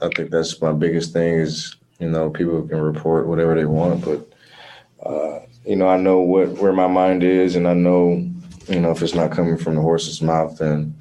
I 0.00 0.08
think 0.14 0.30
that's 0.30 0.60
my 0.60 0.72
biggest 0.72 1.12
thing 1.12 1.34
is 1.34 1.76
you 1.98 2.10
know 2.10 2.30
people 2.30 2.62
can 2.66 2.80
report 2.80 3.26
whatever 3.26 3.54
they 3.54 3.64
want, 3.64 4.04
but 4.04 4.28
uh, 5.08 5.40
you 5.64 5.76
know 5.76 5.88
I 5.88 5.96
know 5.96 6.20
what 6.20 6.50
where 6.58 6.72
my 6.72 6.86
mind 6.86 7.22
is, 7.22 7.56
and 7.56 7.68
I 7.68 7.74
know 7.74 8.30
you 8.68 8.80
know 8.80 8.90
if 8.90 9.02
it's 9.02 9.14
not 9.14 9.32
coming 9.32 9.56
from 9.56 9.74
the 9.74 9.80
horse's 9.80 10.22
mouth, 10.22 10.58
then 10.58 10.94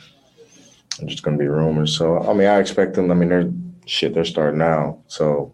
I'm 0.99 1.07
just 1.07 1.23
gonna 1.23 1.37
be 1.37 1.47
rumors. 1.47 1.97
So 1.97 2.19
I 2.19 2.33
mean, 2.33 2.47
I 2.47 2.59
expect 2.59 2.95
them. 2.95 3.11
I 3.11 3.15
mean, 3.15 3.29
they're 3.29 3.51
shit. 3.85 4.13
They're 4.13 4.25
starting 4.25 4.59
now, 4.59 4.99
so 5.07 5.53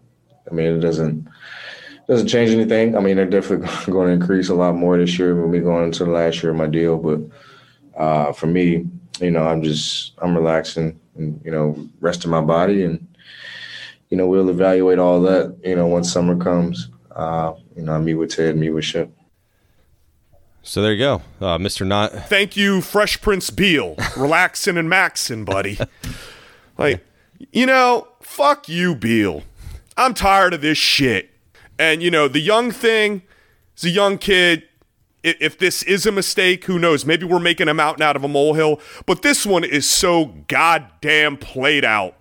I 0.50 0.54
mean, 0.54 0.66
it 0.66 0.80
doesn't 0.80 1.28
doesn't 2.08 2.28
change 2.28 2.50
anything. 2.50 2.96
I 2.96 3.00
mean, 3.00 3.16
they're 3.16 3.26
definitely 3.26 3.68
going 3.92 4.08
to 4.08 4.12
increase 4.14 4.48
a 4.48 4.54
lot 4.54 4.74
more 4.74 4.98
this 4.98 5.18
year 5.18 5.40
when 5.40 5.50
we 5.50 5.60
go 5.60 5.82
into 5.84 6.04
the 6.04 6.10
last 6.10 6.42
year 6.42 6.50
of 6.50 6.58
my 6.58 6.66
deal. 6.66 6.98
But 6.98 7.20
uh, 8.00 8.32
for 8.32 8.48
me, 8.48 8.86
you 9.20 9.30
know, 9.30 9.44
I'm 9.46 9.62
just 9.62 10.12
I'm 10.18 10.34
relaxing 10.34 10.98
and 11.16 11.40
you 11.44 11.50
know 11.50 11.88
resting 12.00 12.30
my 12.30 12.40
body, 12.40 12.84
and 12.84 13.06
you 14.08 14.16
know 14.16 14.26
we'll 14.26 14.48
evaluate 14.48 14.98
all 14.98 15.20
that. 15.22 15.56
You 15.64 15.76
know, 15.76 15.86
once 15.86 16.12
summer 16.12 16.36
comes, 16.36 16.88
uh, 17.12 17.54
you 17.76 17.82
know, 17.82 17.92
I 17.92 17.98
meet 17.98 18.14
with 18.14 18.34
Ted, 18.34 18.56
meet 18.56 18.70
with 18.70 18.84
Shep. 18.84 19.10
So 20.62 20.82
there 20.82 20.92
you 20.92 20.98
go, 20.98 21.22
uh, 21.40 21.56
Mr. 21.58 21.86
Not. 21.86 22.12
Thank 22.28 22.56
you, 22.56 22.80
Fresh 22.82 23.22
Prince 23.22 23.48
Beal. 23.50 23.96
Relaxing 24.16 24.76
and 24.76 24.90
maxing, 24.90 25.44
buddy. 25.44 25.78
Like, 26.78 27.04
you 27.52 27.66
know, 27.66 28.08
fuck 28.22 28.66
you, 28.66 28.94
Beal. 28.94 29.42
I'm 29.98 30.14
tired 30.14 30.54
of 30.54 30.62
this 30.62 30.78
shit. 30.78 31.28
And, 31.78 32.02
you 32.02 32.10
know, 32.10 32.26
the 32.26 32.40
young 32.40 32.70
thing 32.70 33.20
is 33.76 33.84
a 33.84 33.90
young 33.90 34.16
kid. 34.16 34.62
If 35.22 35.58
this 35.58 35.82
is 35.82 36.06
a 36.06 36.12
mistake, 36.12 36.64
who 36.64 36.78
knows? 36.78 37.04
Maybe 37.04 37.26
we're 37.26 37.38
making 37.40 37.68
a 37.68 37.74
mountain 37.74 38.02
out 38.02 38.16
of 38.16 38.24
a 38.24 38.28
molehill. 38.28 38.80
But 39.06 39.22
this 39.22 39.44
one 39.44 39.64
is 39.64 39.88
so 39.88 40.26
goddamn 40.48 41.36
played 41.36 41.84
out. 41.84 42.16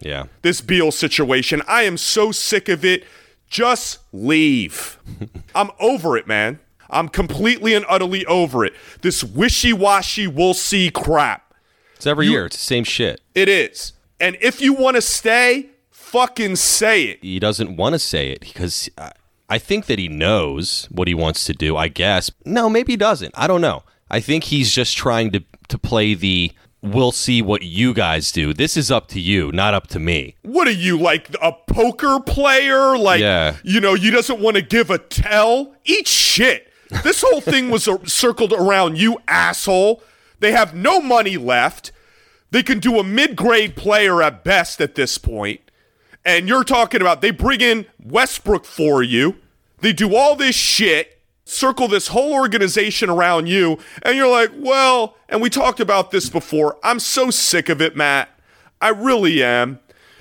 Yeah. 0.00 0.26
This 0.42 0.60
Beal 0.60 0.92
situation. 0.92 1.62
I 1.66 1.82
am 1.82 1.96
so 1.96 2.32
sick 2.32 2.68
of 2.68 2.84
it. 2.84 3.04
Just 3.48 4.00
leave. 4.12 4.98
I'm 5.54 5.70
over 5.80 6.16
it, 6.16 6.26
man. 6.26 6.58
I'm 6.90 7.08
completely 7.08 7.74
and 7.74 7.84
utterly 7.88 8.24
over 8.26 8.64
it. 8.64 8.74
This 9.00 9.24
wishy 9.24 9.72
washy, 9.72 10.26
we'll 10.26 10.54
see 10.54 10.90
crap. 10.90 11.54
It's 11.94 12.06
every 12.06 12.26
year. 12.26 12.46
It's 12.46 12.56
the 12.56 12.62
same 12.62 12.84
shit. 12.84 13.20
It 13.34 13.48
is. 13.48 13.94
And 14.20 14.36
if 14.40 14.60
you 14.60 14.74
want 14.74 14.96
to 14.96 15.02
stay, 15.02 15.70
fucking 15.90 16.56
say 16.56 17.04
it. 17.04 17.18
He 17.22 17.38
doesn't 17.38 17.76
want 17.76 17.94
to 17.94 17.98
say 17.98 18.30
it 18.30 18.40
because 18.40 18.90
I- 18.98 19.12
I 19.48 19.58
think 19.58 19.86
that 19.86 19.98
he 19.98 20.08
knows 20.08 20.88
what 20.90 21.08
he 21.08 21.14
wants 21.14 21.44
to 21.44 21.52
do. 21.52 21.76
I 21.76 21.88
guess. 21.88 22.30
No, 22.44 22.68
maybe 22.68 22.92
he 22.94 22.96
doesn't. 22.96 23.34
I 23.36 23.46
don't 23.46 23.60
know. 23.60 23.82
I 24.10 24.20
think 24.20 24.44
he's 24.44 24.72
just 24.72 24.96
trying 24.96 25.30
to 25.32 25.44
to 25.68 25.78
play 25.78 26.14
the 26.14 26.52
we'll 26.82 27.10
see 27.12 27.42
what 27.42 27.62
you 27.62 27.92
guys 27.92 28.30
do. 28.30 28.52
This 28.54 28.76
is 28.76 28.90
up 28.90 29.08
to 29.08 29.20
you, 29.20 29.50
not 29.50 29.74
up 29.74 29.88
to 29.88 29.98
me. 29.98 30.36
What 30.42 30.68
are 30.68 30.72
you 30.72 30.96
like 30.98 31.34
a 31.42 31.52
poker 31.52 32.20
player? 32.20 32.96
Like 32.96 33.20
Yeah. 33.20 33.56
you 33.64 33.80
know, 33.80 33.94
you 33.94 34.10
doesn't 34.12 34.38
want 34.40 34.56
to 34.56 34.62
give 34.62 34.90
a 34.90 34.98
tell. 34.98 35.74
Eat 35.84 36.06
shit. 36.06 36.72
This 37.02 37.24
whole 37.26 37.40
thing 37.40 37.68
was 37.70 37.88
circled 38.04 38.52
around 38.52 38.96
you, 38.96 39.18
asshole. 39.26 40.04
They 40.38 40.52
have 40.52 40.72
no 40.72 41.00
money 41.00 41.36
left. 41.36 41.90
They 42.52 42.62
can 42.62 42.78
do 42.78 43.00
a 43.00 43.02
mid-grade 43.02 43.74
player 43.74 44.22
at 44.22 44.44
best 44.44 44.80
at 44.80 44.94
this 44.94 45.18
point. 45.18 45.60
And 46.26 46.48
you're 46.48 46.64
talking 46.64 47.00
about 47.00 47.22
they 47.22 47.30
bring 47.30 47.60
in 47.60 47.86
Westbrook 48.02 48.64
for 48.64 49.02
you. 49.02 49.36
They 49.78 49.92
do 49.92 50.16
all 50.16 50.34
this 50.34 50.56
shit, 50.56 51.22
circle 51.44 51.86
this 51.86 52.08
whole 52.08 52.34
organization 52.34 53.08
around 53.08 53.46
you, 53.46 53.78
and 54.02 54.16
you're 54.16 54.30
like, 54.30 54.50
well, 54.56 55.16
and 55.28 55.40
we 55.40 55.48
talked 55.48 55.78
about 55.78 56.10
this 56.10 56.28
before. 56.28 56.78
I'm 56.82 56.98
so 56.98 57.30
sick 57.30 57.68
of 57.68 57.80
it, 57.80 57.96
Matt. 57.96 58.28
I 58.80 58.88
really 58.88 59.42
am. 59.42 59.78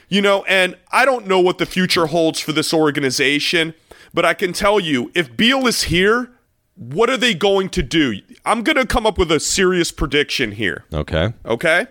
You 0.08 0.22
know, 0.22 0.44
and 0.44 0.78
I 0.92 1.04
don't 1.04 1.26
know 1.26 1.40
what 1.40 1.58
the 1.58 1.66
future 1.66 2.06
holds 2.06 2.40
for 2.40 2.52
this 2.52 2.72
organization, 2.72 3.74
but 4.14 4.24
I 4.24 4.36
can 4.36 4.54
tell 4.54 4.80
you 4.80 5.12
if 5.16 5.36
Beal 5.36 5.66
is 5.66 5.84
here, 5.84 6.30
what 6.76 7.10
are 7.10 7.18
they 7.18 7.34
going 7.34 7.70
to 7.70 7.82
do? 7.82 8.20
I'm 8.46 8.62
going 8.62 8.76
to 8.76 8.86
come 8.86 9.08
up 9.08 9.18
with 9.18 9.32
a 9.32 9.40
serious 9.40 9.92
prediction 9.92 10.52
here. 10.52 10.86
Okay. 10.94 11.34
Okay? 11.44 11.88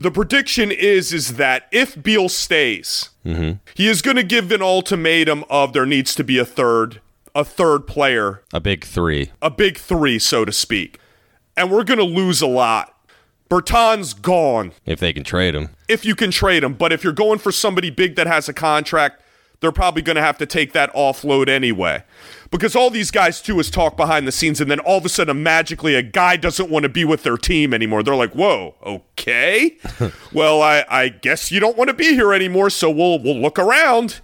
The 0.00 0.10
prediction 0.10 0.70
is 0.70 1.12
is 1.12 1.34
that 1.36 1.66
if 1.72 2.00
Beal 2.02 2.28
stays, 2.28 3.10
Mm-hmm. 3.26 3.58
he 3.74 3.88
is 3.88 4.00
going 4.00 4.16
to 4.16 4.22
give 4.22 4.50
an 4.52 4.62
ultimatum 4.62 5.44
of 5.50 5.72
there 5.74 5.84
needs 5.84 6.14
to 6.14 6.24
be 6.24 6.38
a 6.38 6.44
third 6.46 7.00
a 7.34 7.44
third 7.44 7.86
player, 7.86 8.42
A 8.54 8.58
big 8.60 8.84
three. 8.84 9.30
a 9.42 9.50
big 9.50 9.76
3 9.78 10.18
so 10.18 10.44
to 10.44 10.50
speak. 10.52 10.98
And 11.56 11.70
we're 11.70 11.84
going 11.84 11.98
to 11.98 12.04
lose 12.04 12.40
a 12.40 12.46
lot. 12.46 12.94
Bertan's 13.50 14.14
gone 14.14 14.72
If 14.86 14.98
they 15.00 15.12
can 15.12 15.24
trade 15.24 15.54
him. 15.54 15.68
if 15.88 16.04
you 16.04 16.14
can 16.14 16.30
trade 16.30 16.64
him, 16.64 16.74
but 16.74 16.92
if 16.92 17.04
you're 17.04 17.12
going 17.12 17.38
for 17.38 17.52
somebody 17.52 17.90
big 17.90 18.16
that 18.16 18.26
has 18.26 18.48
a 18.48 18.52
contract, 18.54 19.22
they're 19.60 19.72
probably 19.72 20.02
going 20.02 20.16
to 20.16 20.22
have 20.22 20.38
to 20.38 20.46
take 20.46 20.72
that 20.72 20.92
offload 20.94 21.48
anyway. 21.48 22.02
Because 22.50 22.74
all 22.74 22.88
these 22.90 23.10
guys 23.10 23.42
too 23.42 23.58
is 23.60 23.70
talk 23.70 23.96
behind 23.96 24.26
the 24.26 24.32
scenes, 24.32 24.60
and 24.60 24.70
then 24.70 24.80
all 24.80 24.98
of 24.98 25.04
a 25.04 25.08
sudden, 25.08 25.42
magically, 25.42 25.94
a 25.94 26.02
guy 26.02 26.36
doesn't 26.36 26.70
want 26.70 26.84
to 26.84 26.88
be 26.88 27.04
with 27.04 27.22
their 27.22 27.36
team 27.36 27.74
anymore. 27.74 28.02
They're 28.02 28.14
like, 28.14 28.32
"Whoa, 28.34 28.74
okay, 28.84 29.76
well, 30.32 30.62
I, 30.62 30.84
I 30.88 31.08
guess 31.08 31.50
you 31.52 31.60
don't 31.60 31.76
want 31.76 31.88
to 31.88 31.94
be 31.94 32.14
here 32.14 32.32
anymore, 32.32 32.70
so 32.70 32.90
we'll 32.90 33.18
we'll 33.22 33.38
look 33.38 33.58
around." 33.58 34.20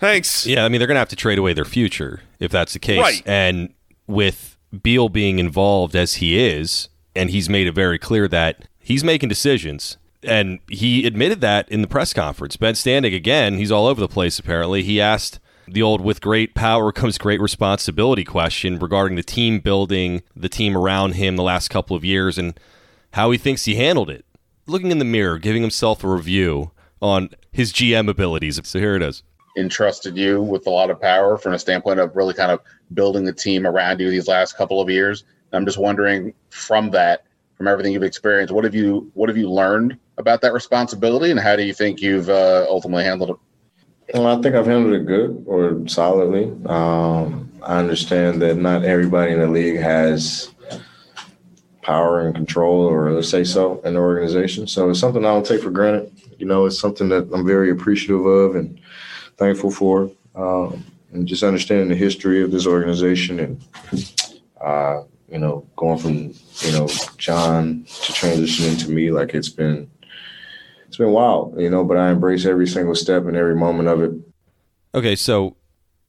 Thanks. 0.00 0.46
Yeah, 0.46 0.64
I 0.64 0.68
mean 0.68 0.80
they're 0.80 0.88
going 0.88 0.96
to 0.96 1.00
have 1.00 1.08
to 1.10 1.16
trade 1.16 1.38
away 1.38 1.52
their 1.52 1.64
future 1.64 2.20
if 2.40 2.50
that's 2.50 2.72
the 2.72 2.80
case. 2.80 2.98
Right. 3.00 3.22
And 3.24 3.72
with 4.06 4.56
Beal 4.82 5.08
being 5.08 5.38
involved 5.38 5.94
as 5.94 6.14
he 6.14 6.38
is, 6.38 6.88
and 7.14 7.30
he's 7.30 7.48
made 7.48 7.66
it 7.68 7.72
very 7.72 7.98
clear 7.98 8.26
that 8.28 8.66
he's 8.80 9.04
making 9.04 9.28
decisions. 9.28 9.96
And 10.24 10.60
he 10.68 11.06
admitted 11.06 11.40
that 11.40 11.68
in 11.68 11.82
the 11.82 11.88
press 11.88 12.12
conference. 12.12 12.56
Ben 12.56 12.74
Standig 12.74 13.14
again, 13.14 13.56
he's 13.56 13.72
all 13.72 13.86
over 13.86 14.00
the 14.00 14.08
place 14.08 14.38
apparently. 14.38 14.82
He 14.82 15.00
asked 15.00 15.40
the 15.72 15.82
old 15.82 16.00
with 16.00 16.20
great 16.20 16.54
power 16.54 16.92
comes 16.92 17.18
great 17.18 17.40
responsibility 17.40 18.24
question 18.24 18.78
regarding 18.78 19.16
the 19.16 19.22
team 19.22 19.58
building, 19.60 20.22
the 20.36 20.48
team 20.48 20.76
around 20.76 21.14
him 21.14 21.36
the 21.36 21.42
last 21.42 21.68
couple 21.68 21.96
of 21.96 22.04
years 22.04 22.38
and 22.38 22.58
how 23.12 23.30
he 23.30 23.38
thinks 23.38 23.64
he 23.64 23.74
handled 23.76 24.10
it. 24.10 24.24
Looking 24.66 24.90
in 24.90 24.98
the 24.98 25.04
mirror, 25.04 25.38
giving 25.38 25.62
himself 25.62 26.04
a 26.04 26.08
review 26.08 26.70
on 27.00 27.30
his 27.50 27.72
GM 27.72 28.08
abilities. 28.08 28.60
So 28.64 28.78
here 28.78 28.94
it 28.94 29.02
is. 29.02 29.22
entrusted 29.56 30.16
you 30.16 30.40
with 30.40 30.66
a 30.66 30.70
lot 30.70 30.90
of 30.90 31.00
power 31.00 31.36
from 31.36 31.52
a 31.52 31.58
standpoint 31.58 32.00
of 32.00 32.16
really 32.16 32.34
kind 32.34 32.50
of 32.50 32.60
building 32.94 33.24
the 33.24 33.32
team 33.32 33.66
around 33.66 34.00
you 34.00 34.10
these 34.10 34.28
last 34.28 34.56
couple 34.56 34.80
of 34.80 34.88
years. 34.88 35.24
I'm 35.52 35.66
just 35.66 35.78
wondering 35.78 36.32
from 36.50 36.90
that, 36.92 37.24
from 37.56 37.68
everything 37.68 37.92
you've 37.92 38.02
experienced, 38.02 38.54
what 38.54 38.64
have 38.64 38.74
you 38.74 39.10
what 39.14 39.28
have 39.28 39.36
you 39.36 39.50
learned 39.50 39.98
about 40.16 40.40
that 40.40 40.52
responsibility, 40.52 41.30
and 41.30 41.38
how 41.38 41.56
do 41.56 41.62
you 41.62 41.74
think 41.74 42.00
you've 42.00 42.30
uh, 42.30 42.66
ultimately 42.68 43.04
handled 43.04 43.30
it? 43.30 43.36
Well, 44.12 44.26
I 44.26 44.42
think 44.42 44.54
I've 44.54 44.66
handled 44.66 44.94
it 44.94 45.06
good 45.06 45.42
or 45.46 45.88
solidly. 45.88 46.52
Um, 46.66 47.50
I 47.62 47.78
understand 47.78 48.42
that 48.42 48.56
not 48.56 48.84
everybody 48.84 49.32
in 49.32 49.38
the 49.38 49.46
league 49.46 49.80
has 49.80 50.52
power 51.80 52.20
and 52.20 52.34
control, 52.34 52.82
or 52.82 53.10
let's 53.10 53.30
say 53.30 53.42
so, 53.42 53.80
in 53.84 53.94
the 53.94 54.00
organization. 54.00 54.66
So 54.66 54.90
it's 54.90 55.00
something 55.00 55.24
I 55.24 55.28
don't 55.28 55.46
take 55.46 55.62
for 55.62 55.70
granted. 55.70 56.12
You 56.38 56.46
know, 56.46 56.66
it's 56.66 56.78
something 56.78 57.08
that 57.08 57.28
I'm 57.32 57.46
very 57.46 57.70
appreciative 57.70 58.24
of 58.26 58.54
and 58.54 58.78
thankful 59.38 59.70
for. 59.70 60.10
Um, 60.34 60.84
and 61.12 61.26
just 61.26 61.42
understanding 61.42 61.88
the 61.88 61.94
history 61.94 62.42
of 62.42 62.50
this 62.50 62.66
organization 62.66 63.40
and, 63.40 63.64
uh, 64.60 65.02
you 65.30 65.38
know, 65.38 65.66
going 65.76 65.98
from, 65.98 66.34
you 66.60 66.72
know, 66.72 66.88
John 67.16 67.84
to 67.84 68.12
transitioning 68.12 68.78
to 68.84 68.90
me, 68.90 69.10
like 69.10 69.34
it's 69.34 69.48
been, 69.48 69.90
it's 70.92 70.98
been 70.98 71.12
wild, 71.12 71.58
you 71.58 71.70
know, 71.70 71.84
but 71.84 71.96
I 71.96 72.10
embrace 72.10 72.44
every 72.44 72.66
single 72.66 72.94
step 72.94 73.24
and 73.24 73.34
every 73.34 73.56
moment 73.56 73.88
of 73.88 74.02
it. 74.02 74.12
Okay, 74.94 75.16
so 75.16 75.56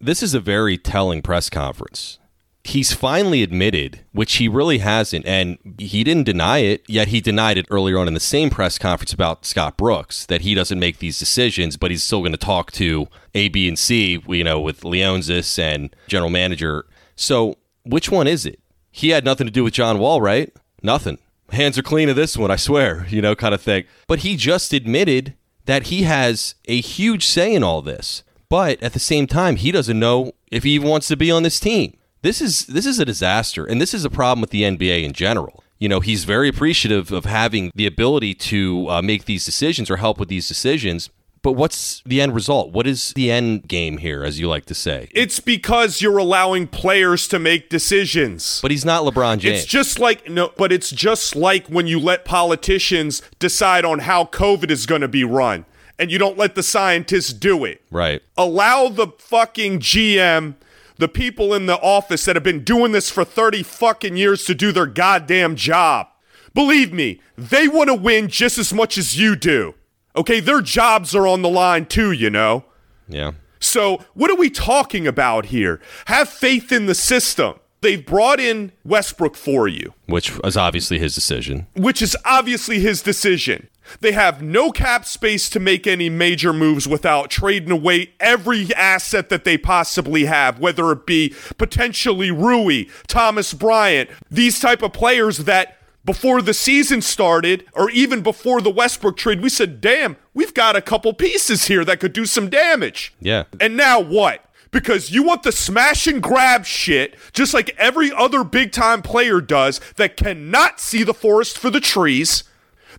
this 0.01 0.21
is 0.21 0.33
a 0.33 0.41
very 0.41 0.77
telling 0.77 1.21
press 1.21 1.49
conference. 1.49 2.19
He's 2.65 2.91
finally 2.91 3.43
admitted, 3.43 4.01
which 4.11 4.35
he 4.35 4.49
really 4.49 4.79
hasn't, 4.79 5.25
and 5.25 5.57
he 5.77 6.03
didn't 6.03 6.25
deny 6.25 6.57
it, 6.57 6.83
yet 6.85 7.07
he 7.07 7.21
denied 7.21 7.57
it 7.57 7.65
earlier 7.71 7.97
on 7.97 8.09
in 8.09 8.13
the 8.13 8.19
same 8.19 8.49
press 8.49 8.77
conference 8.77 9.13
about 9.13 9.45
Scott 9.45 9.77
Brooks, 9.77 10.25
that 10.25 10.41
he 10.41 10.53
doesn't 10.53 10.79
make 10.79 10.99
these 10.99 11.17
decisions, 11.17 11.77
but 11.77 11.89
he's 11.89 12.03
still 12.03 12.19
going 12.19 12.33
to 12.33 12.37
talk 12.37 12.69
to 12.73 13.07
A, 13.33 13.47
B, 13.47 13.69
and 13.69 13.79
C, 13.79 14.21
you 14.27 14.43
know, 14.43 14.59
with 14.59 14.81
Leonsis 14.81 15.57
and 15.57 15.95
general 16.07 16.29
manager. 16.29 16.85
So 17.15 17.55
which 17.85 18.11
one 18.11 18.27
is 18.27 18.45
it? 18.45 18.59
He 18.91 19.09
had 19.11 19.23
nothing 19.23 19.47
to 19.47 19.51
do 19.51 19.63
with 19.63 19.73
John 19.73 19.97
Wall, 19.97 20.21
right? 20.21 20.53
Nothing. 20.81 21.19
Hands 21.53 21.77
are 21.77 21.83
clean 21.83 22.09
of 22.09 22.15
this 22.15 22.35
one, 22.35 22.51
I 22.51 22.55
swear, 22.55 23.05
you 23.09 23.21
know, 23.21 23.35
kind 23.35 23.53
of 23.53 23.61
thing. 23.61 23.85
But 24.07 24.19
he 24.19 24.35
just 24.35 24.73
admitted 24.73 25.35
that 25.65 25.83
he 25.83 26.03
has 26.03 26.55
a 26.65 26.81
huge 26.81 27.25
say 27.25 27.53
in 27.53 27.63
all 27.63 27.81
this. 27.81 28.23
But 28.49 28.81
at 28.83 28.93
the 28.93 28.99
same 28.99 29.27
time, 29.27 29.55
he 29.55 29.71
doesn't 29.71 29.99
know 29.99 30.33
if 30.51 30.63
he 30.63 30.71
even 30.71 30.89
wants 30.89 31.07
to 31.07 31.17
be 31.17 31.31
on 31.31 31.43
this 31.43 31.59
team. 31.59 31.97
This 32.21 32.41
is 32.41 32.67
this 32.67 32.85
is 32.85 32.99
a 32.99 33.05
disaster, 33.05 33.65
and 33.65 33.81
this 33.81 33.93
is 33.93 34.05
a 34.05 34.09
problem 34.09 34.41
with 34.41 34.51
the 34.51 34.63
NBA 34.63 35.03
in 35.03 35.13
general. 35.13 35.63
You 35.79 35.89
know, 35.89 35.99
he's 35.99 36.23
very 36.23 36.47
appreciative 36.47 37.11
of 37.11 37.25
having 37.25 37.71
the 37.75 37.85
ability 37.85 38.35
to 38.35 38.87
uh, 38.89 39.01
make 39.01 39.25
these 39.25 39.45
decisions 39.45 39.91
or 39.91 39.97
help 39.97 40.19
with 40.19 40.29
these 40.29 40.47
decisions. 40.47 41.09
But 41.43 41.51
what's 41.51 42.01
the 42.05 42.21
end 42.21 42.33
result? 42.33 42.71
What 42.71 42.87
is 42.87 43.11
the 43.13 43.29
end 43.29 43.67
game 43.67 43.97
here, 43.97 44.23
as 44.23 44.39
you 44.39 44.47
like 44.47 44.65
to 44.67 44.73
say? 44.73 45.09
It's 45.11 45.41
because 45.41 46.01
you're 46.01 46.17
allowing 46.17 46.67
players 46.67 47.27
to 47.27 47.37
make 47.37 47.69
decisions. 47.69 48.59
But 48.61 48.71
he's 48.71 48.85
not 48.85 49.03
LeBron 49.03 49.39
James. 49.39 49.59
It's 49.59 49.65
just 49.65 49.99
like 49.99 50.29
no, 50.29 50.53
but 50.57 50.71
it's 50.71 50.89
just 50.89 51.35
like 51.35 51.67
when 51.67 51.85
you 51.85 51.99
let 51.99 52.23
politicians 52.23 53.21
decide 53.39 53.83
on 53.83 53.99
how 53.99 54.23
COVID 54.23 54.71
is 54.71 54.85
going 54.85 55.01
to 55.01 55.09
be 55.09 55.25
run 55.25 55.65
and 55.99 56.09
you 56.11 56.17
don't 56.17 56.37
let 56.37 56.55
the 56.55 56.63
scientists 56.63 57.33
do 57.33 57.65
it. 57.65 57.81
right. 57.91 58.21
Allow 58.37 58.87
the 58.87 59.07
fucking 59.19 59.79
GM, 59.79 60.55
the 60.97 61.07
people 61.07 61.53
in 61.53 61.65
the 61.65 61.77
office 61.79 62.25
that 62.25 62.35
have 62.35 62.43
been 62.43 62.63
doing 62.63 62.93
this 62.93 63.09
for 63.09 63.23
30 63.25 63.63
fucking 63.63 64.15
years 64.15 64.45
to 64.45 64.55
do 64.55 64.71
their 64.71 64.85
goddamn 64.85 65.55
job. 65.55 66.07
Believe 66.53 66.93
me, 66.93 67.19
they 67.37 67.67
want 67.67 67.89
to 67.89 67.95
win 67.95 68.27
just 68.27 68.57
as 68.57 68.73
much 68.73 68.97
as 68.97 69.19
you 69.19 69.35
do. 69.35 69.75
Okay, 70.15 70.39
their 70.39 70.61
jobs 70.61 71.15
are 71.15 71.27
on 71.27 71.41
the 71.41 71.49
line 71.49 71.85
too, 71.85 72.11
you 72.11 72.29
know. 72.29 72.65
Yeah. 73.07 73.31
So, 73.59 74.03
what 74.13 74.29
are 74.29 74.35
we 74.35 74.49
talking 74.49 75.07
about 75.07 75.45
here? 75.45 75.79
Have 76.05 76.29
faith 76.29 76.71
in 76.71 76.85
the 76.85 76.95
system. 76.95 77.55
They've 77.81 78.05
brought 78.05 78.39
in 78.39 78.71
Westbrook 78.85 79.35
for 79.35 79.67
you, 79.67 79.93
Which 80.05 80.31
is 80.43 80.55
obviously 80.55 80.99
his 80.99 81.15
decision. 81.15 81.67
which 81.75 82.01
is 82.01 82.15
obviously 82.25 82.79
his 82.79 83.01
decision. 83.01 83.67
They 83.99 84.13
have 84.13 84.41
no 84.41 84.71
cap 84.71 85.03
space 85.05 85.49
to 85.49 85.59
make 85.59 85.85
any 85.85 86.09
major 86.09 86.53
moves 86.53 86.87
without 86.87 87.29
trading 87.29 87.71
away 87.71 88.11
every 88.21 88.73
asset 88.75 89.27
that 89.27 89.43
they 89.43 89.57
possibly 89.57 90.23
have, 90.25 90.59
whether 90.59 90.89
it 90.93 91.05
be 91.05 91.35
potentially 91.57 92.31
Rui, 92.31 92.85
Thomas 93.07 93.53
Bryant, 93.53 94.09
these 94.31 94.61
type 94.61 94.81
of 94.81 94.93
players 94.93 95.39
that 95.39 95.77
before 96.05 96.41
the 96.41 96.53
season 96.53 97.01
started 97.01 97.65
or 97.73 97.89
even 97.91 98.21
before 98.21 98.61
the 98.61 98.69
Westbrook 98.69 99.17
trade, 99.17 99.41
we 99.41 99.49
said, 99.49 99.81
"Damn, 99.81 100.17
we've 100.33 100.53
got 100.53 100.75
a 100.75 100.81
couple 100.81 101.13
pieces 101.13 101.65
here 101.65 101.85
that 101.85 101.99
could 101.99 102.13
do 102.13 102.25
some 102.25 102.49
damage." 102.49 103.13
Yeah. 103.19 103.43
And 103.59 103.77
now 103.77 103.99
what? 103.99 104.45
Because 104.71 105.11
you 105.11 105.23
want 105.23 105.43
the 105.43 105.51
smash 105.51 106.07
and 106.07 106.21
grab 106.21 106.65
shit, 106.65 107.15
just 107.31 107.53
like 107.53 107.75
every 107.77 108.11
other 108.11 108.43
big 108.43 108.71
time 108.71 109.01
player 109.01 109.39
does 109.39 109.79
that 109.97 110.17
cannot 110.17 110.79
see 110.79 111.03
the 111.03 111.13
forest 111.13 111.57
for 111.57 111.69
the 111.69 111.79
trees. 111.79 112.43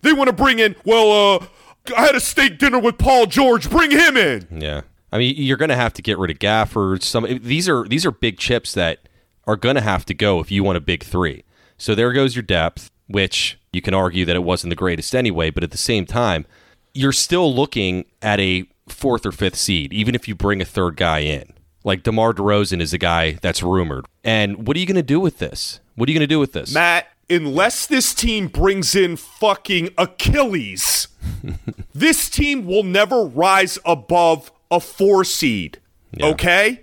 They 0.01 0.13
want 0.13 0.29
to 0.29 0.33
bring 0.33 0.59
in, 0.59 0.75
well, 0.85 1.35
uh, 1.35 1.47
I 1.95 2.05
had 2.05 2.15
a 2.15 2.19
steak 2.19 2.57
dinner 2.57 2.79
with 2.79 2.97
Paul 2.97 3.25
George. 3.25 3.69
Bring 3.69 3.91
him 3.91 4.17
in. 4.17 4.47
Yeah. 4.51 4.81
I 5.11 5.17
mean, 5.17 5.35
you're 5.37 5.57
going 5.57 5.69
to 5.69 5.75
have 5.75 5.93
to 5.93 6.01
get 6.01 6.17
rid 6.17 6.31
of 6.31 6.39
Gafford. 6.39 7.03
Some 7.03 7.25
these 7.41 7.69
are 7.69 7.87
these 7.87 8.05
are 8.05 8.11
big 8.11 8.37
chips 8.37 8.73
that 8.73 9.07
are 9.45 9.55
going 9.55 9.75
to 9.75 9.81
have 9.81 10.05
to 10.05 10.13
go 10.13 10.39
if 10.39 10.51
you 10.51 10.63
want 10.63 10.77
a 10.77 10.81
big 10.81 11.03
3. 11.03 11.43
So 11.77 11.93
there 11.93 12.11
goes 12.13 12.35
your 12.35 12.43
depth, 12.43 12.89
which 13.07 13.59
you 13.71 13.81
can 13.81 13.93
argue 13.93 14.25
that 14.25 14.35
it 14.35 14.43
wasn't 14.43 14.69
the 14.71 14.75
greatest 14.75 15.15
anyway, 15.15 15.49
but 15.49 15.63
at 15.63 15.71
the 15.71 15.77
same 15.77 16.05
time, 16.05 16.45
you're 16.93 17.11
still 17.11 17.53
looking 17.53 18.05
at 18.21 18.39
a 18.39 18.67
fourth 18.87 19.25
or 19.25 19.31
fifth 19.31 19.57
seed, 19.57 19.91
even 19.93 20.15
if 20.15 20.27
you 20.27 20.35
bring 20.35 20.61
a 20.61 20.65
third 20.65 20.95
guy 20.95 21.19
in. 21.19 21.53
Like 21.83 22.03
DeMar 22.03 22.33
DeRozan 22.33 22.81
is 22.81 22.93
a 22.93 22.97
guy 22.97 23.33
that's 23.41 23.61
rumored. 23.61 24.05
And 24.23 24.67
what 24.67 24.75
are 24.75 24.79
you 24.79 24.87
going 24.87 24.95
to 24.95 25.03
do 25.03 25.19
with 25.19 25.37
this? 25.37 25.79
What 25.95 26.09
are 26.09 26.11
you 26.11 26.17
going 26.17 26.27
to 26.27 26.33
do 26.33 26.39
with 26.39 26.53
this? 26.53 26.73
Matt, 26.73 27.07
unless 27.29 27.85
this 27.85 28.13
team 28.13 28.47
brings 28.47 28.95
in 28.95 29.17
fucking 29.17 29.89
Achilles, 29.97 31.09
this 31.93 32.29
team 32.29 32.65
will 32.65 32.83
never 32.83 33.23
rise 33.23 33.77
above 33.85 34.51
a 34.71 34.79
four 34.79 35.23
seed. 35.23 35.79
Okay? 36.19 36.81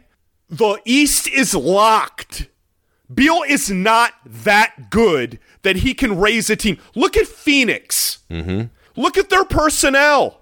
The 0.48 0.78
East 0.85 1.28
is 1.28 1.54
locked. 1.54 2.48
Beal 3.14 3.42
is 3.46 3.70
not 3.70 4.14
that 4.25 4.90
good 4.90 5.38
that 5.62 5.77
he 5.77 5.94
can 5.94 6.18
raise 6.18 6.51
a 6.51 6.57
team. 6.57 6.79
Look 6.94 7.16
at 7.16 7.27
Phoenix. 7.27 8.18
Mm-hmm. 8.31 8.66
Look 9.01 9.16
at 9.16 9.31
their 9.31 9.44
personnel. 9.44 10.40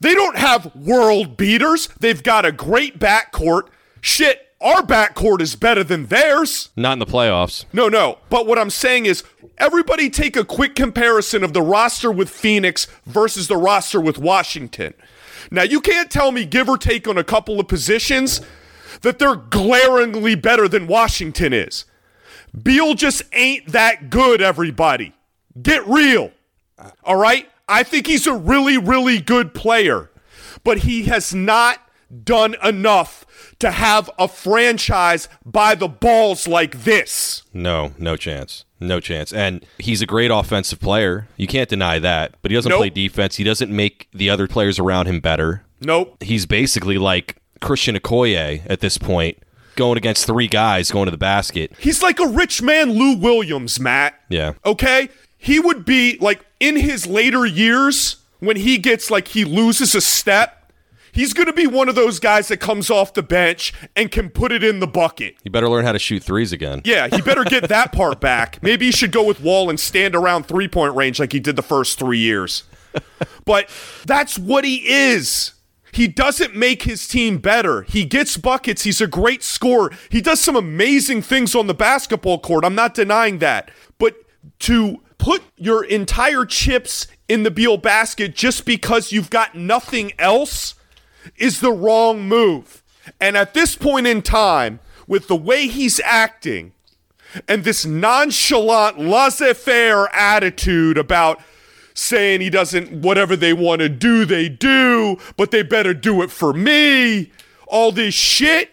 They 0.00 0.14
don't 0.14 0.36
have 0.36 0.74
world 0.76 1.36
beaters. 1.36 1.88
They've 1.98 2.22
got 2.22 2.44
a 2.44 2.52
great 2.52 2.98
backcourt. 2.98 3.68
Shit, 4.00 4.46
our 4.60 4.82
backcourt 4.82 5.40
is 5.40 5.56
better 5.56 5.82
than 5.82 6.06
theirs. 6.06 6.70
Not 6.76 6.94
in 6.94 6.98
the 6.98 7.06
playoffs. 7.06 7.64
No, 7.72 7.88
no. 7.88 8.18
But 8.28 8.46
what 8.46 8.58
I'm 8.58 8.70
saying 8.70 9.06
is, 9.06 9.24
everybody 9.58 10.10
take 10.10 10.36
a 10.36 10.44
quick 10.44 10.74
comparison 10.74 11.42
of 11.42 11.52
the 11.54 11.62
roster 11.62 12.12
with 12.12 12.28
Phoenix 12.28 12.86
versus 13.06 13.48
the 13.48 13.56
roster 13.56 14.00
with 14.00 14.18
Washington. 14.18 14.94
Now, 15.50 15.62
you 15.62 15.80
can't 15.80 16.10
tell 16.10 16.32
me, 16.32 16.44
give 16.44 16.68
or 16.68 16.76
take 16.76 17.06
on 17.08 17.16
a 17.16 17.24
couple 17.24 17.58
of 17.60 17.68
positions, 17.68 18.40
that 19.02 19.18
they're 19.18 19.36
glaringly 19.36 20.34
better 20.34 20.68
than 20.68 20.86
Washington 20.86 21.52
is. 21.52 21.84
Beal 22.60 22.94
just 22.94 23.22
ain't 23.32 23.68
that 23.72 24.10
good, 24.10 24.40
everybody. 24.40 25.12
Get 25.60 25.86
real. 25.86 26.30
All 27.04 27.16
right? 27.16 27.48
I 27.68 27.82
think 27.82 28.06
he's 28.06 28.26
a 28.26 28.34
really, 28.34 28.78
really 28.78 29.20
good 29.20 29.52
player, 29.54 30.10
but 30.64 30.78
he 30.78 31.04
has 31.04 31.34
not 31.34 31.80
done 32.24 32.54
enough 32.62 33.24
to 33.58 33.70
have 33.72 34.08
a 34.18 34.28
franchise 34.28 35.28
by 35.44 35.74
the 35.74 35.88
balls 35.88 36.46
like 36.46 36.84
this. 36.84 37.42
No, 37.52 37.92
no 37.98 38.16
chance. 38.16 38.64
No 38.78 39.00
chance. 39.00 39.32
And 39.32 39.64
he's 39.78 40.02
a 40.02 40.06
great 40.06 40.30
offensive 40.30 40.78
player. 40.80 41.26
You 41.36 41.46
can't 41.46 41.68
deny 41.68 41.98
that. 41.98 42.34
But 42.42 42.50
he 42.50 42.54
doesn't 42.54 42.70
Nope. 42.70 42.78
play 42.78 42.90
defense. 42.90 43.36
He 43.36 43.44
doesn't 43.44 43.74
make 43.74 44.08
the 44.12 44.28
other 44.30 44.46
players 44.46 44.78
around 44.78 45.06
him 45.06 45.20
better. 45.20 45.64
Nope. 45.80 46.22
He's 46.22 46.46
basically 46.46 46.98
like 46.98 47.36
Christian 47.60 47.96
Okoye 47.96 48.62
at 48.66 48.80
this 48.80 48.98
point, 48.98 49.38
going 49.76 49.96
against 49.96 50.26
three 50.26 50.48
guys 50.48 50.90
going 50.90 51.06
to 51.06 51.10
the 51.10 51.16
basket. 51.16 51.72
He's 51.78 52.02
like 52.02 52.18
a 52.18 52.26
rich 52.26 52.62
man 52.62 52.90
Lou 52.90 53.16
Williams, 53.16 53.78
Matt. 53.78 54.20
Yeah. 54.28 54.54
Okay? 54.64 55.08
He 55.38 55.60
would 55.60 55.84
be 55.84 56.18
like 56.20 56.44
in 56.58 56.76
his 56.76 57.06
later 57.06 57.46
years 57.46 58.16
when 58.40 58.56
he 58.56 58.78
gets 58.78 59.10
like 59.10 59.28
he 59.28 59.44
loses 59.44 59.94
a 59.94 60.00
step, 60.00 60.72
he's 61.12 61.32
going 61.32 61.46
to 61.46 61.52
be 61.52 61.66
one 61.66 61.88
of 61.88 61.94
those 61.94 62.18
guys 62.18 62.48
that 62.48 62.58
comes 62.58 62.90
off 62.90 63.14
the 63.14 63.22
bench 63.22 63.72
and 63.94 64.10
can 64.10 64.28
put 64.30 64.52
it 64.52 64.62
in 64.64 64.80
the 64.80 64.86
bucket. 64.86 65.36
You 65.44 65.50
better 65.50 65.68
learn 65.68 65.84
how 65.84 65.92
to 65.92 65.98
shoot 65.98 66.22
threes 66.22 66.52
again. 66.52 66.82
Yeah, 66.84 67.08
he 67.08 67.20
better 67.22 67.44
get 67.44 67.68
that 67.68 67.92
part 67.92 68.20
back. 68.20 68.62
Maybe 68.62 68.86
he 68.86 68.92
should 68.92 69.12
go 69.12 69.24
with 69.24 69.40
Wall 69.40 69.70
and 69.70 69.78
stand 69.78 70.14
around 70.14 70.44
three 70.44 70.68
point 70.68 70.94
range 70.94 71.20
like 71.20 71.32
he 71.32 71.40
did 71.40 71.56
the 71.56 71.62
first 71.62 71.98
three 71.98 72.18
years. 72.18 72.64
But 73.44 73.68
that's 74.06 74.38
what 74.38 74.64
he 74.64 74.76
is. 74.88 75.52
He 75.96 76.08
doesn't 76.08 76.54
make 76.54 76.82
his 76.82 77.08
team 77.08 77.38
better. 77.38 77.80
He 77.80 78.04
gets 78.04 78.36
buckets. 78.36 78.82
He's 78.82 79.00
a 79.00 79.06
great 79.06 79.42
scorer. 79.42 79.90
He 80.10 80.20
does 80.20 80.42
some 80.42 80.54
amazing 80.54 81.22
things 81.22 81.54
on 81.54 81.68
the 81.68 81.74
basketball 81.74 82.38
court. 82.38 82.66
I'm 82.66 82.74
not 82.74 82.92
denying 82.92 83.38
that. 83.38 83.70
But 83.96 84.14
to 84.58 85.00
put 85.16 85.42
your 85.56 85.82
entire 85.82 86.44
chips 86.44 87.06
in 87.28 87.44
the 87.44 87.50
Beal 87.50 87.78
basket 87.78 88.34
just 88.34 88.66
because 88.66 89.10
you've 89.10 89.30
got 89.30 89.54
nothing 89.54 90.12
else 90.18 90.74
is 91.38 91.60
the 91.60 91.72
wrong 91.72 92.28
move. 92.28 92.82
And 93.18 93.34
at 93.34 93.54
this 93.54 93.74
point 93.74 94.06
in 94.06 94.20
time, 94.20 94.80
with 95.06 95.28
the 95.28 95.36
way 95.36 95.66
he's 95.66 95.98
acting 96.00 96.74
and 97.48 97.64
this 97.64 97.86
nonchalant, 97.86 98.98
laissez 98.98 99.54
faire 99.54 100.14
attitude 100.14 100.98
about 100.98 101.40
saying 101.96 102.42
he 102.42 102.50
doesn't, 102.50 102.92
whatever 102.92 103.34
they 103.34 103.52
want 103.52 103.80
to 103.80 103.88
do, 103.88 104.24
they 104.24 104.48
do, 104.48 105.16
but 105.36 105.50
they 105.50 105.62
better 105.62 105.94
do 105.94 106.22
it 106.22 106.30
for 106.30 106.52
me, 106.52 107.32
all 107.66 107.90
this 107.90 108.14
shit. 108.14 108.70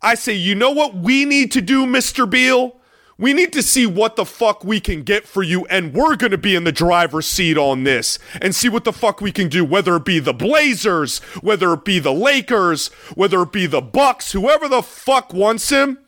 I 0.00 0.14
say, 0.14 0.32
you 0.32 0.54
know 0.54 0.70
what 0.70 0.94
we 0.94 1.24
need 1.24 1.52
to 1.52 1.60
do, 1.60 1.84
Mr. 1.84 2.30
Beal? 2.30 2.76
We 3.18 3.34
need 3.34 3.52
to 3.52 3.62
see 3.62 3.84
what 3.84 4.16
the 4.16 4.24
fuck 4.24 4.64
we 4.64 4.80
can 4.80 5.02
get 5.02 5.26
for 5.26 5.42
you, 5.42 5.66
and 5.66 5.92
we're 5.92 6.16
gonna 6.16 6.38
be 6.38 6.54
in 6.54 6.64
the 6.64 6.72
driver's 6.72 7.26
seat 7.26 7.58
on 7.58 7.84
this 7.84 8.18
and 8.40 8.54
see 8.54 8.70
what 8.70 8.84
the 8.84 8.94
fuck 8.94 9.20
we 9.20 9.30
can 9.30 9.48
do, 9.48 9.62
whether 9.62 9.96
it 9.96 10.06
be 10.06 10.20
the 10.20 10.32
Blazers, 10.32 11.18
whether 11.42 11.74
it 11.74 11.84
be 11.84 11.98
the 11.98 12.14
Lakers, 12.14 12.88
whether 13.14 13.42
it 13.42 13.52
be 13.52 13.66
the 13.66 13.82
Bucks, 13.82 14.32
whoever 14.32 14.68
the 14.68 14.80
fuck 14.80 15.34
wants 15.34 15.68
him. 15.68 15.98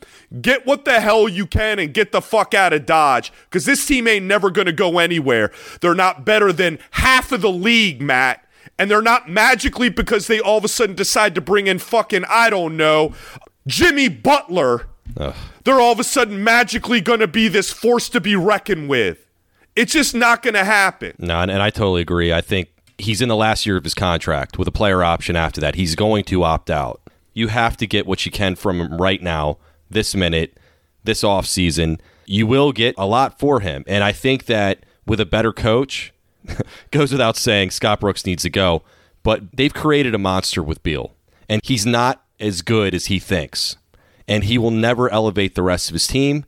Get 0.40 0.64
what 0.66 0.84
the 0.84 1.00
hell 1.00 1.28
you 1.28 1.46
can 1.46 1.78
and 1.78 1.92
get 1.92 2.12
the 2.12 2.22
fuck 2.22 2.54
out 2.54 2.72
of 2.72 2.86
Dodge. 2.86 3.32
Because 3.44 3.66
this 3.66 3.84
team 3.84 4.08
ain't 4.08 4.24
never 4.24 4.50
going 4.50 4.66
to 4.66 4.72
go 4.72 4.98
anywhere. 4.98 5.52
They're 5.80 5.94
not 5.94 6.24
better 6.24 6.52
than 6.52 6.78
half 6.92 7.32
of 7.32 7.42
the 7.42 7.52
league, 7.52 8.00
Matt. 8.00 8.46
And 8.78 8.90
they're 8.90 9.02
not 9.02 9.28
magically 9.28 9.90
because 9.90 10.26
they 10.26 10.40
all 10.40 10.58
of 10.58 10.64
a 10.64 10.68
sudden 10.68 10.96
decide 10.96 11.34
to 11.34 11.40
bring 11.40 11.66
in 11.66 11.78
fucking, 11.78 12.24
I 12.28 12.48
don't 12.48 12.76
know, 12.76 13.12
Jimmy 13.66 14.08
Butler. 14.08 14.86
Ugh. 15.16 15.34
They're 15.64 15.80
all 15.80 15.92
of 15.92 16.00
a 16.00 16.04
sudden 16.04 16.42
magically 16.42 17.00
going 17.00 17.20
to 17.20 17.28
be 17.28 17.48
this 17.48 17.70
force 17.70 18.08
to 18.08 18.20
be 18.20 18.34
reckoned 18.34 18.88
with. 18.88 19.26
It's 19.76 19.92
just 19.92 20.14
not 20.14 20.42
going 20.42 20.54
to 20.54 20.64
happen. 20.64 21.14
No, 21.18 21.40
and, 21.40 21.50
and 21.50 21.62
I 21.62 21.70
totally 21.70 22.02
agree. 22.02 22.32
I 22.32 22.40
think 22.40 22.68
he's 22.98 23.20
in 23.20 23.28
the 23.28 23.36
last 23.36 23.66
year 23.66 23.76
of 23.76 23.84
his 23.84 23.94
contract 23.94 24.58
with 24.58 24.68
a 24.68 24.72
player 24.72 25.02
option 25.02 25.36
after 25.36 25.60
that. 25.60 25.74
He's 25.74 25.94
going 25.94 26.24
to 26.24 26.42
opt 26.42 26.70
out. 26.70 27.00
You 27.34 27.48
have 27.48 27.76
to 27.78 27.86
get 27.86 28.06
what 28.06 28.26
you 28.26 28.32
can 28.32 28.54
from 28.54 28.80
him 28.80 28.98
right 28.98 29.22
now, 29.22 29.58
this 29.92 30.14
minute, 30.14 30.58
this 31.04 31.22
offseason. 31.22 32.00
You 32.26 32.46
will 32.46 32.72
get 32.72 32.94
a 32.98 33.06
lot 33.06 33.38
for 33.38 33.60
him. 33.60 33.84
And 33.86 34.04
I 34.04 34.12
think 34.12 34.46
that 34.46 34.84
with 35.06 35.20
a 35.20 35.26
better 35.26 35.52
coach, 35.52 36.12
goes 36.90 37.12
without 37.12 37.36
saying, 37.36 37.70
Scott 37.70 38.00
Brooks 38.00 38.26
needs 38.26 38.42
to 38.42 38.50
go. 38.50 38.82
But 39.22 39.56
they've 39.56 39.72
created 39.72 40.14
a 40.14 40.18
monster 40.18 40.62
with 40.62 40.82
Beal, 40.82 41.14
and 41.48 41.60
he's 41.64 41.86
not 41.86 42.24
as 42.40 42.62
good 42.62 42.94
as 42.94 43.06
he 43.06 43.18
thinks. 43.18 43.76
And 44.26 44.44
he 44.44 44.58
will 44.58 44.70
never 44.70 45.08
elevate 45.10 45.54
the 45.54 45.62
rest 45.62 45.88
of 45.88 45.94
his 45.94 46.06
team. 46.06 46.44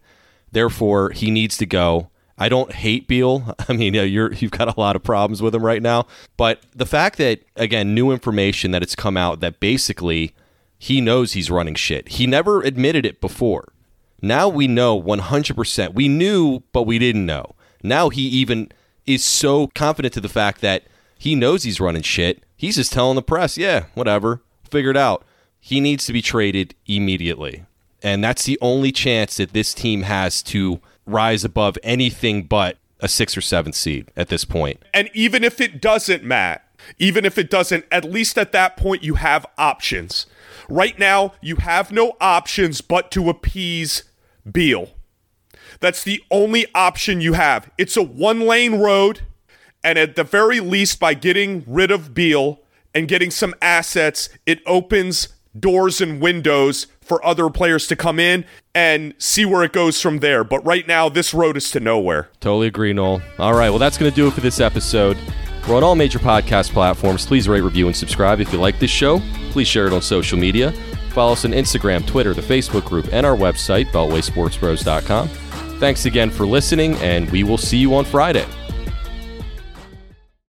Therefore, 0.51 1.11
he 1.11 1.31
needs 1.31 1.57
to 1.59 1.67
go. 1.67 2.11
I 2.37 2.49
don't 2.49 2.73
hate 2.73 3.07
Beal. 3.07 3.55
I 3.69 3.73
mean, 3.75 3.95
you're 3.95 4.33
you've 4.33 4.51
got 4.51 4.77
a 4.77 4.81
lot 4.81 4.97
of 4.97 5.05
problems 5.05 5.41
with 5.41 5.55
him 5.55 5.65
right 5.65 5.83
now. 5.83 6.07
But 6.37 6.63
the 6.75 6.87
fact 6.87 7.19
that 7.19 7.43
again, 7.57 7.95
new 7.95 8.11
information 8.11 8.73
that 8.73 8.83
it's 8.83 8.97
come 8.97 9.17
out 9.17 9.41
that 9.41 9.61
basically 9.61 10.35
he 10.85 11.01
knows 11.01 11.33
he's 11.33 11.51
running 11.51 11.75
shit. 11.75 12.11
He 12.11 12.27
never 12.27 12.61
admitted 12.61 13.07
it 13.07 13.19
before. 13.19 13.73
Now 14.21 14.51
we 14.51 14.69
know 14.69 15.01
100%. 15.01 15.95
We 15.95 16.09
knew, 16.09 16.61
but 16.73 16.83
we 16.83 16.99
didn't 16.99 17.25
know. 17.25 17.55
Now 17.83 18.11
he 18.11 18.21
even 18.21 18.71
is 19.07 19.25
so 19.25 19.69
confident 19.69 20.13
to 20.13 20.21
the 20.21 20.29
fact 20.29 20.61
that 20.61 20.83
he 21.17 21.35
knows 21.35 21.63
he's 21.63 21.81
running 21.81 22.03
shit. 22.03 22.43
He's 22.55 22.77
just 22.77 22.93
telling 22.93 23.17
the 23.17 23.23
press, 23.23 23.57
yeah, 23.57 23.87
whatever, 23.95 24.43
figure 24.71 24.91
it 24.91 24.97
out. 24.99 25.25
He 25.59 25.81
needs 25.81 26.05
to 26.05 26.13
be 26.13 26.21
traded 26.21 26.75
immediately. 26.85 27.65
And 28.03 28.23
that's 28.23 28.45
the 28.45 28.59
only 28.61 28.93
chance 28.93 29.39
that 29.39 29.55
this 29.55 29.73
team 29.73 30.03
has 30.03 30.43
to 30.43 30.83
rise 31.07 31.45
above 31.45 31.79
anything 31.83 32.43
but 32.43 32.77
a 33.01 33.09
six 33.09 33.39
or 33.39 33.41
seven 33.41 33.73
seed 33.73 34.11
at 34.19 34.29
this 34.29 34.45
point. 34.45 34.83
And 34.93 35.09
even 35.15 35.45
if 35.45 35.63
it 35.63 35.81
doesn't, 35.81 36.25
Matt, 36.25 36.63
even 36.99 37.25
if 37.25 37.39
it 37.39 37.49
doesn't, 37.49 37.87
at 37.91 38.05
least 38.05 38.37
at 38.37 38.53
that 38.53 38.77
point 38.77 39.03
you 39.03 39.15
have 39.15 39.47
options. 39.57 40.27
Right 40.69 40.99
now, 40.99 41.35
you 41.41 41.57
have 41.57 41.93
no 41.93 42.17
options 42.21 42.81
but 42.81 43.11
to 43.13 43.29
appease 43.29 44.05
Beal. 44.51 44.91
That's 45.81 46.05
the 46.05 46.23
only 46.31 46.67
option 46.75 47.21
you 47.21 47.35
have. 47.35 47.71
It's 47.79 47.97
a 47.97 48.03
one 48.03 48.41
lane 48.41 48.77
road, 48.81 49.23
and 49.83 49.99
at 49.99 50.17
the 50.17 50.25
very 50.25 50.61
least, 50.61 51.01
by 51.01 51.15
getting 51.15 51.65
rid 51.67 51.91
of 51.91 52.15
Beal 52.15 52.61
and 52.95 53.09
getting 53.09 53.31
some 53.31 53.55
assets, 53.61 54.29
it 54.47 54.61
opens 54.67 55.29
doors 55.59 56.01
and 56.01 56.21
windows 56.21 56.87
for 57.01 57.25
other 57.25 57.51
players 57.51 57.87
to 57.87 57.97
come 57.97 58.19
in 58.19 58.45
and 58.75 59.15
see 59.19 59.45
where 59.45 59.63
it 59.63 59.73
goes 59.73 60.01
from 60.01 60.19
there. 60.19 60.43
But 60.43 60.65
right 60.65 60.87
now, 60.87 61.09
this 61.09 61.35
road 61.35 61.57
is 61.57 61.71
to 61.73 61.81
nowhere. 61.81 62.31
Totally 62.41 62.67
agree, 62.67 62.93
Noel. 62.93 63.23
All 63.39 63.55
right, 63.55 63.71
well, 63.71 63.79
that's 63.79 63.99
going 63.99 64.11
to 64.11 64.15
do 64.15 64.27
it 64.27 64.33
for 64.33 64.41
this 64.41 64.61
episode. 64.61 65.19
We're 65.69 65.77
on 65.77 65.83
all 65.83 65.95
major 65.95 66.19
podcast 66.19 66.73
platforms. 66.73 67.25
Please 67.25 67.49
rate, 67.49 67.63
review, 67.63 67.87
and 67.87 67.97
subscribe 67.97 68.41
if 68.41 68.53
you 68.53 68.59
like 68.59 68.79
this 68.79 68.91
show. 68.91 69.21
Please 69.51 69.67
share 69.67 69.87
it 69.87 69.93
on 69.93 70.03
social 70.03 70.39
media. 70.39 70.73
Follow 71.11 71.33
us 71.33 71.45
on 71.45 71.53
Instagram, 71.53 72.07
Twitter, 72.07 72.35
the 72.35 72.43
Facebook 72.43 72.85
group, 72.85 73.09
and 73.13 73.25
our 73.25 73.37
website, 73.37 73.87
BeltwaySportsBros.com. 73.87 75.29
Thanks 75.79 76.07
again 76.07 76.29
for 76.29 76.47
listening, 76.47 76.95
and 76.97 77.31
we 77.31 77.45
will 77.45 77.59
see 77.59 77.79
you 77.79 77.95
on 77.95 78.05
Friday. 78.05 78.47